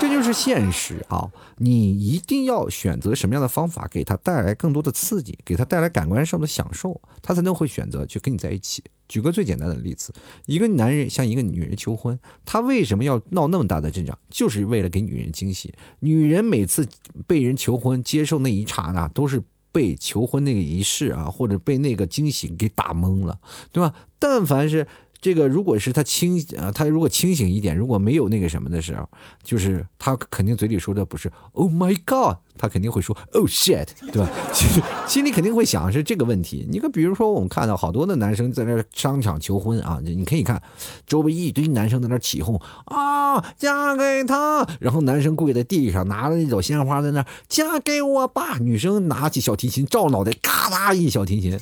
[0.00, 1.30] 这就是现实啊！
[1.56, 8.82] 你一定要选择什么样的方法，给他带来更多的刺激，给他带来感官上的享受，他才能会选择去跟你在一起。
[9.08, 10.12] 举个最简单的例子，
[10.46, 14.18] 一个男人向一个女人求婚，他为什么要闹那么大的阵仗？
[14.28, 15.72] 就是为了给女人惊喜。
[16.00, 16.86] 女人每次
[17.26, 19.42] 被人求婚，接受那一刹那，都是
[19.72, 23.38] 被求婚那个仪式啊，或者被那个惊喜给打懵了，
[23.72, 23.94] 对吧？
[24.18, 24.86] 但凡是。
[25.20, 29.08] 这个如果是他清啊，他如果清醒一点，如果没有那个什么的时候，
[29.42, 34.28] 就是他肯定嘴里说的不是 “Oh my God”，他肯定会说 “Oh shit”，对吧？
[34.54, 36.66] 其实心里肯定会想是这个问题。
[36.70, 40.62] 你看，比如说我们看到好多的男生在那商场求婚啊，你可以看
[41.06, 51.58] 周围一堆男生在那起哄啊，嫁给他，然后男生跪在地上拿着一朵鲜花在那嫁给我吧，女生拿起小提琴照脑袋咔嗒一小提琴。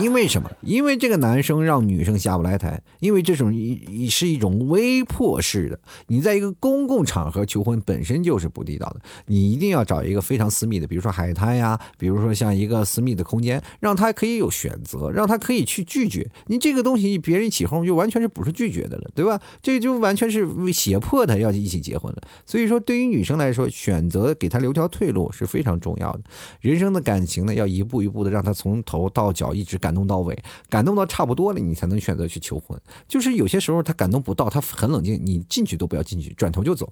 [0.00, 0.50] 因为什么？
[0.62, 5.78] 因为这个男生让女生下不来台，因为这种一是一种威迫式的。
[6.06, 17.18] 你在一个公共场合求婚本身就是不地道的，你一定要找一个非常私密的，比如说海滩呀，比如说像一个私密的空间，让他可以有选择，让他可以去拒绝你这个东西。
[17.18, 19.40] 别人起哄就完全是不是拒绝的了，对吧？
[19.62, 22.22] 这就完全是胁迫他要一起结婚了。
[22.44, 26.20] 所以说，对于女生来说，选择给他留条退路是非常重要的。
[26.60, 29.78] 人生的感情呢，要一步一步的让他从头到脚一直。
[29.84, 32.80] 感动到位，感动到差不多了，你才能选择去求婚。
[33.06, 36.88] 就是有些时候他感动不到，他很冷静，你进去都不要进去，转头就走。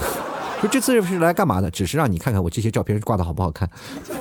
[0.62, 1.70] 说这次是来干嘛的？
[1.70, 3.68] 只是让你看看我这些照片挂的好不好看，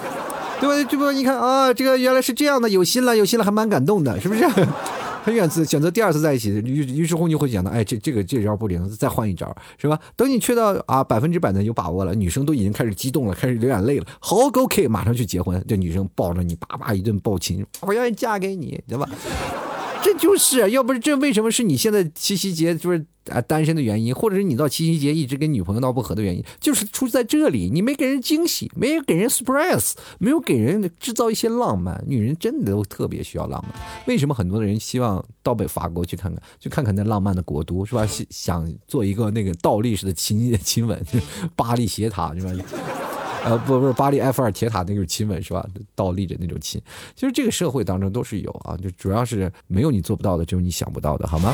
[0.59, 0.89] 对吧？
[0.89, 4.43] 这不你看啊，这个原来是这样的，有心了，有心了，还蛮感动的，是不是？
[5.29, 9.99] 他选择选择第二次在一起，于于是乎你会想到，哎，这这个这招不灵，再换一招，是吧？
[10.15, 19.07] 等你确到啊百分之百的有把握了，女生都已经开始激动了，开始流眼泪了，好，OK，马上去结婚，这女生抱着你，叭叭一顿抱亲，我愿意嫁给你，对吧？
[20.01, 32.03] 这就是要不是这为什么是你现在七夕节就是啊单身的原因，或者是你到七夕节一直跟女朋友闹不和的原因，就是出在这里，你没给人惊喜，没有给人 surprise，没有给人制造一些浪漫。
[32.07, 33.73] 女人真的都特别需要浪漫。
[34.07, 38.07] 为什么很多的人希望到北法国去看看，去看看那浪漫的国都，是吧？
[38.29, 40.99] 想做一个那个倒立式的亲亲吻，
[41.55, 42.51] 巴黎斜塔，是吧？
[43.43, 45.65] 呃，不不是巴黎埃菲尔铁塔那种亲吻是吧？
[45.95, 46.81] 倒立的那种亲，
[47.15, 51.53] 其实这个社会当中都是有啊，就主要是没有你做不到的，只有你想不到的，好吗？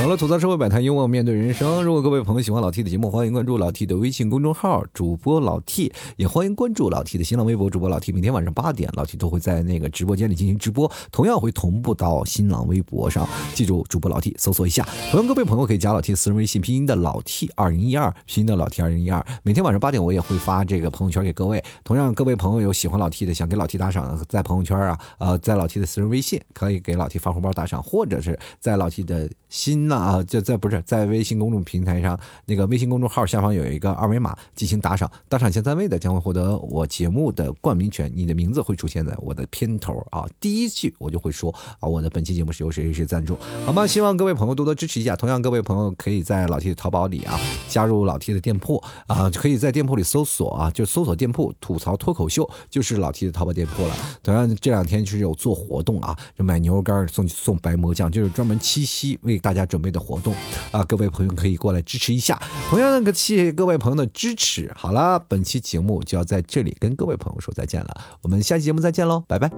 [0.00, 1.84] 好了，吐槽社会百态，幽默面对人生。
[1.84, 8.10] 如果各位朋友喜欢老 T 的节目，欢迎关注老 T 的微信公众号，主播老 T，也欢迎关注老 T 的新浪微博，主播老 T。
[8.10, 13.28] 每天晚上八点，老 T 都会在那个直播间里进行直播，同样会同步到新浪微博上。
[13.52, 14.88] 记住，主播老 T，搜索一下。
[15.10, 19.22] 同样，各位朋友可以加老 T 私人微信，拼音的老 T 二零一二，拼音的老 T 二零一二。
[19.42, 21.62] 每天晚上八点，我也会发这个朋友圈给各位。
[21.84, 30.70] 同样，各位朋友有喜欢老 T 的，想给老 T 打赏，在朋友圈啊，呃，在老 T 的私人微信可以给老 T 发红包打赏，或者是在老 T 的新那啊，就在不。
[30.70, 32.16] 是在微信公众平台上，
[32.46, 43.36] 那个微信公众号下方有一个二维码进行打赏，打赏前三位的将会获得我节目的冠名权，你的名字会出现在我的片头啊，第一句我就会说啊，我的本期节目是由谁谁谁赞助，
[43.66, 43.84] 好吗？
[43.84, 45.16] 希望各位朋友多多支持一下。
[45.16, 47.36] 同样，各位朋友可以在老 T 的淘宝里啊，
[47.68, 53.94] 加入老 T 的店铺啊，可以在店铺里搜索啊，就搜索店铺吐槽脱口秀，就是老 T 的淘宝店铺了。
[54.22, 60.34] 同样，这两天就是有做活动啊，就买牛肉干送送白馍酱，就是专门七夕为大家准备的活动。
[60.70, 64.70] 啊，各位朋友可以过来支持一下，同样的谢谢各位朋友的支持。
[64.76, 67.88] 好了，本期节目就要在这里跟各位朋友说再见了，
[68.22, 69.50] 我们下期节目再见喽，拜拜。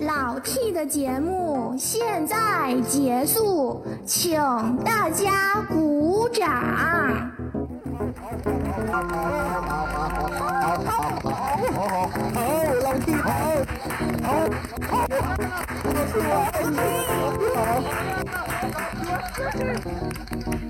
[0.00, 4.34] 老 T 的节目现在结束，请
[4.84, 7.30] 大家鼓掌。
[14.22, 14.52] Thank
[20.46, 20.61] you.